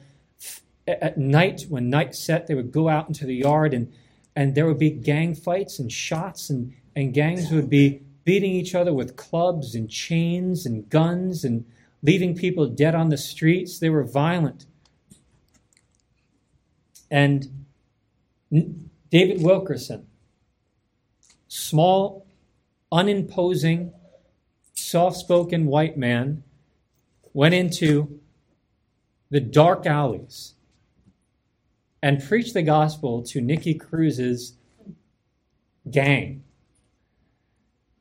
at 1.02 1.18
night, 1.18 1.66
when 1.70 1.90
night 1.90 2.16
set, 2.16 2.48
they 2.48 2.56
would 2.56 2.72
go 2.72 2.90
out 2.90 3.08
into 3.08 3.26
the 3.26 3.36
yard 3.36 3.74
and, 3.74 3.92
and 4.36 4.56
there 4.56 4.66
would 4.66 4.80
be 4.80 4.90
gang 4.90 5.36
fights 5.36 5.80
and 5.80 5.92
shots, 5.92 6.50
and, 6.50 6.74
and 6.96 7.14
gangs 7.14 7.52
would 7.52 7.70
be 7.70 8.02
beating 8.24 8.52
each 8.52 8.76
other 8.76 8.94
with 8.94 9.16
clubs 9.16 9.76
and 9.76 9.90
chains 9.90 10.66
and 10.66 10.90
guns 10.90 11.44
and 11.44 11.66
leaving 12.02 12.36
people 12.36 12.68
dead 12.68 12.96
on 12.96 13.10
the 13.10 13.18
streets. 13.18 13.80
They 13.80 13.90
were 13.90 14.04
violent. 14.04 14.66
And 17.12 17.66
David 19.10 19.42
Wilkerson, 19.42 20.08
small, 21.48 22.28
unimposing, 22.92 23.94
soft 24.74 25.18
spoken 25.18 25.66
white 25.66 25.98
man, 25.98 26.44
went 27.34 27.56
into 27.56 28.20
the 29.30 29.40
dark 29.40 29.86
alleys 29.86 30.54
and 32.02 32.24
preached 32.24 32.54
the 32.54 32.62
gospel 32.62 33.22
to 33.24 33.42
Nicky 33.42 33.74
Cruz's 33.74 34.54
gang. 35.90 36.44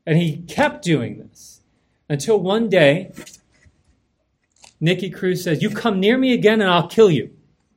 And 0.05 0.17
he 0.17 0.37
kept 0.37 0.83
doing 0.83 1.19
this 1.19 1.61
until 2.07 2.39
one 2.39 2.69
day, 2.69 3.11
Nicky 4.79 5.09
Cruz 5.09 5.43
says, 5.43 5.61
You 5.61 5.69
come 5.69 5.99
near 5.99 6.17
me 6.17 6.33
again 6.33 6.61
and 6.61 6.69
I'll 6.69 6.87
kill 6.87 7.11
you. 7.11 7.31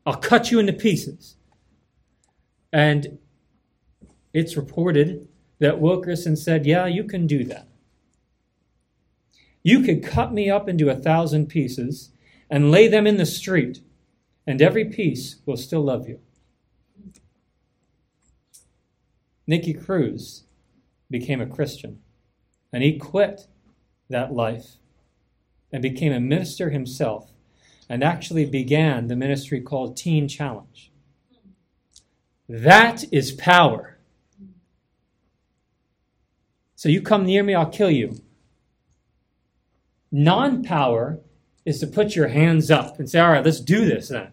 I'll 0.07 0.17
cut 0.17 0.51
you 0.51 0.59
into 0.59 0.73
pieces. 0.73 1.37
And 2.73 3.19
it's 4.33 4.57
reported 4.57 5.29
that 5.59 5.81
Wilkerson 5.81 6.37
said, 6.37 6.65
Yeah, 6.65 6.87
you 6.87 7.05
can 7.05 7.27
do 7.27 7.45
that. 7.45 7.69
You 9.63 9.83
could 9.83 10.03
cut 10.03 10.33
me 10.33 10.51
up 10.51 10.69
into 10.69 10.91
a 10.91 10.97
thousand 10.97 11.47
pieces 11.47 12.11
and 12.51 12.71
lay 12.71 12.89
them 12.89 13.07
in 13.07 13.17
the 13.17 13.27
street, 13.27 13.81
and 14.47 14.61
every 14.61 14.85
piece 14.85 15.37
will 15.47 15.57
still 15.57 15.83
love 15.83 16.09
you. 16.09 16.21
Nicky 19.47 19.75
Cruz 19.75 20.45
became 21.11 21.41
a 21.41 21.47
Christian, 21.47 22.01
and 22.73 22.83
he 22.83 22.99
quit 22.99 23.49
that 24.09 24.33
life 24.33 24.77
and 25.73 25.83
became 25.83 26.13
a 26.13 26.21
minister 26.21 26.71
himself 26.71 27.33
and 27.89 28.03
actually 28.03 28.47
began 28.47 29.09
the 29.09 29.17
ministry 29.17 29.61
called 29.61 29.97
Teen 29.97 30.29
Challenge. 30.29 30.93
That 32.49 33.05
is 33.13 33.33
power. 33.33 33.99
So 36.75 36.89
you 36.89 37.01
come 37.01 37.25
near 37.25 37.43
me, 37.43 37.55
I'll 37.55 37.71
kill 37.71 37.91
you. 37.91 38.17
Non 40.11 40.63
power 40.63 41.21
is 41.65 41.79
to 41.81 41.87
put 41.87 42.17
your 42.17 42.29
hands 42.29 42.71
up 42.71 42.99
and 42.99 43.09
say, 43.09 43.21
all 43.21 43.33
right, 43.33 43.45
let's 43.45 43.61
do 43.61 43.85
this 43.85 44.09
then. 44.09 44.33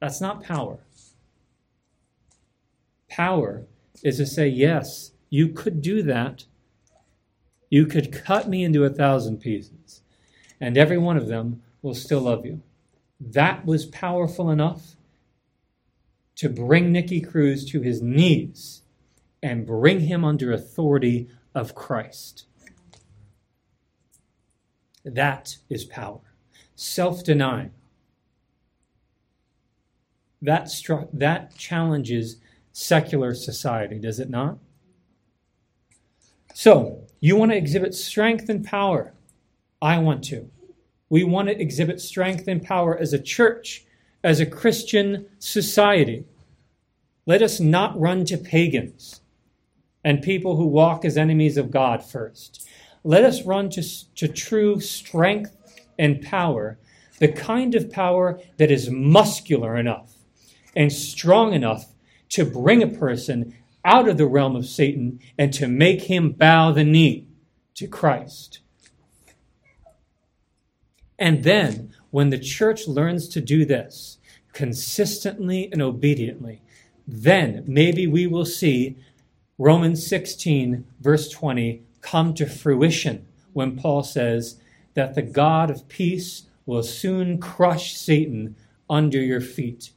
That's 0.00 0.20
not 0.20 0.42
power. 0.42 0.78
Power 3.08 3.64
is 4.02 4.18
to 4.18 4.26
say, 4.26 4.48
yes, 4.48 5.12
you 5.30 5.48
could 5.48 5.82
do 5.82 6.02
that. 6.02 6.44
You 7.70 7.84
could 7.86 8.12
cut 8.12 8.48
me 8.48 8.64
into 8.64 8.84
a 8.84 8.90
thousand 8.90 9.38
pieces, 9.38 10.02
and 10.60 10.78
every 10.78 10.98
one 10.98 11.16
of 11.16 11.28
them 11.28 11.62
will 11.82 11.94
still 11.94 12.20
love 12.20 12.46
you. 12.46 12.62
That 13.20 13.66
was 13.66 13.86
powerful 13.86 14.50
enough 14.50 14.96
to 16.36 16.48
bring 16.48 16.92
Nicky 16.92 17.20
Cruz 17.20 17.64
to 17.70 17.82
his 17.82 18.00
knees 18.00 18.82
and 19.42 19.66
bring 19.66 20.00
him 20.00 20.24
under 20.24 20.52
authority 20.52 21.28
of 21.54 21.74
Christ. 21.74 22.46
That 25.14 25.56
is 25.68 25.84
power. 25.84 26.20
Self 26.74 27.24
denying. 27.24 27.70
That, 30.40 30.64
stru- 30.64 31.08
that 31.12 31.56
challenges 31.56 32.36
secular 32.72 33.34
society, 33.34 33.98
does 33.98 34.20
it 34.20 34.30
not? 34.30 34.58
So, 36.54 37.06
you 37.20 37.36
want 37.36 37.50
to 37.50 37.56
exhibit 37.56 37.94
strength 37.94 38.48
and 38.48 38.64
power. 38.64 39.14
I 39.82 39.98
want 39.98 40.22
to. 40.24 40.50
We 41.08 41.24
want 41.24 41.48
to 41.48 41.60
exhibit 41.60 42.00
strength 42.00 42.46
and 42.46 42.62
power 42.62 42.96
as 42.96 43.12
a 43.12 43.18
church, 43.18 43.84
as 44.22 44.40
a 44.40 44.46
Christian 44.46 45.26
society. 45.38 46.24
Let 47.26 47.42
us 47.42 47.58
not 47.58 47.98
run 47.98 48.24
to 48.26 48.38
pagans 48.38 49.20
and 50.04 50.22
people 50.22 50.56
who 50.56 50.66
walk 50.66 51.04
as 51.04 51.16
enemies 51.16 51.56
of 51.56 51.70
God 51.70 52.04
first. 52.04 52.68
Let 53.04 53.24
us 53.24 53.44
run 53.44 53.70
to, 53.70 53.82
to 54.16 54.28
true 54.28 54.80
strength 54.80 55.56
and 55.98 56.22
power, 56.22 56.78
the 57.18 57.28
kind 57.28 57.74
of 57.74 57.90
power 57.90 58.40
that 58.56 58.70
is 58.70 58.90
muscular 58.90 59.76
enough 59.76 60.14
and 60.76 60.92
strong 60.92 61.52
enough 61.52 61.92
to 62.30 62.44
bring 62.44 62.82
a 62.82 62.88
person 62.88 63.54
out 63.84 64.08
of 64.08 64.18
the 64.18 64.26
realm 64.26 64.54
of 64.54 64.66
Satan 64.66 65.18
and 65.38 65.52
to 65.54 65.66
make 65.66 66.02
him 66.02 66.32
bow 66.32 66.72
the 66.72 66.84
knee 66.84 67.26
to 67.74 67.86
Christ. 67.86 68.60
And 71.18 71.42
then, 71.42 71.94
when 72.10 72.30
the 72.30 72.38
church 72.38 72.86
learns 72.86 73.28
to 73.28 73.40
do 73.40 73.64
this 73.64 74.18
consistently 74.52 75.68
and 75.72 75.82
obediently, 75.82 76.62
then 77.06 77.64
maybe 77.66 78.06
we 78.06 78.26
will 78.26 78.44
see 78.44 78.96
Romans 79.56 80.06
16, 80.06 80.84
verse 81.00 81.28
20, 81.28 81.82
come 82.10 82.34
to 82.34 82.46
fruition 82.46 83.26
when 83.52 83.76
Paul 83.76 84.02
says 84.02 84.60
that 84.94 85.14
the 85.14 85.22
God 85.22 85.70
of 85.70 85.88
peace 85.88 86.44
will 86.66 86.82
soon 86.82 87.38
crush 87.38 87.94
Satan 87.94 88.56
under 88.88 89.20
your 89.20 89.40
feet. 89.40 89.90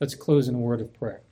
Let's 0.00 0.14
close 0.14 0.48
in 0.48 0.54
a 0.54 0.58
word 0.58 0.80
of 0.80 0.92
prayer. 0.92 1.22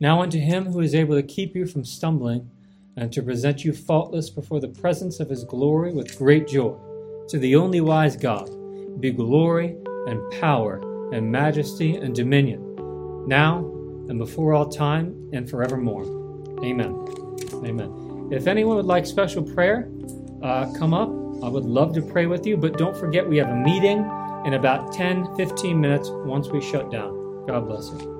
Now, 0.00 0.22
unto 0.22 0.38
him 0.38 0.66
who 0.66 0.80
is 0.80 0.94
able 0.94 1.14
to 1.14 1.22
keep 1.22 1.54
you 1.54 1.66
from 1.66 1.84
stumbling 1.84 2.50
and 2.96 3.12
to 3.12 3.22
present 3.22 3.64
you 3.64 3.72
faultless 3.72 4.30
before 4.30 4.60
the 4.60 4.68
presence 4.68 5.18
of 5.18 5.30
his 5.30 5.44
glory 5.44 5.92
with 5.92 6.18
great 6.18 6.46
joy, 6.46 6.76
to 7.28 7.38
the 7.38 7.56
only 7.56 7.80
wise 7.80 8.16
God, 8.16 8.50
be 9.00 9.10
glory 9.10 9.76
and 10.06 10.40
power 10.40 10.80
and 11.12 11.30
majesty 11.30 11.96
and 11.96 12.14
dominion, 12.14 12.60
now 13.26 13.58
and 14.08 14.18
before 14.18 14.52
all 14.52 14.68
time 14.68 15.30
and 15.32 15.48
forevermore. 15.48 16.04
Amen. 16.62 17.23
Amen. 17.52 18.28
If 18.30 18.46
anyone 18.46 18.76
would 18.76 18.86
like 18.86 19.06
special 19.06 19.42
prayer, 19.42 19.90
uh, 20.42 20.72
come 20.74 20.94
up. 20.94 21.08
I 21.42 21.48
would 21.48 21.64
love 21.64 21.92
to 21.94 22.02
pray 22.02 22.26
with 22.26 22.46
you, 22.46 22.56
but 22.56 22.78
don't 22.78 22.96
forget 22.96 23.28
we 23.28 23.36
have 23.38 23.48
a 23.48 23.56
meeting 23.56 23.98
in 24.46 24.54
about 24.54 24.92
10 24.92 25.36
15 25.36 25.80
minutes 25.80 26.08
once 26.10 26.48
we 26.48 26.60
shut 26.60 26.90
down. 26.90 27.44
God 27.46 27.66
bless 27.66 27.90
you. 27.90 28.13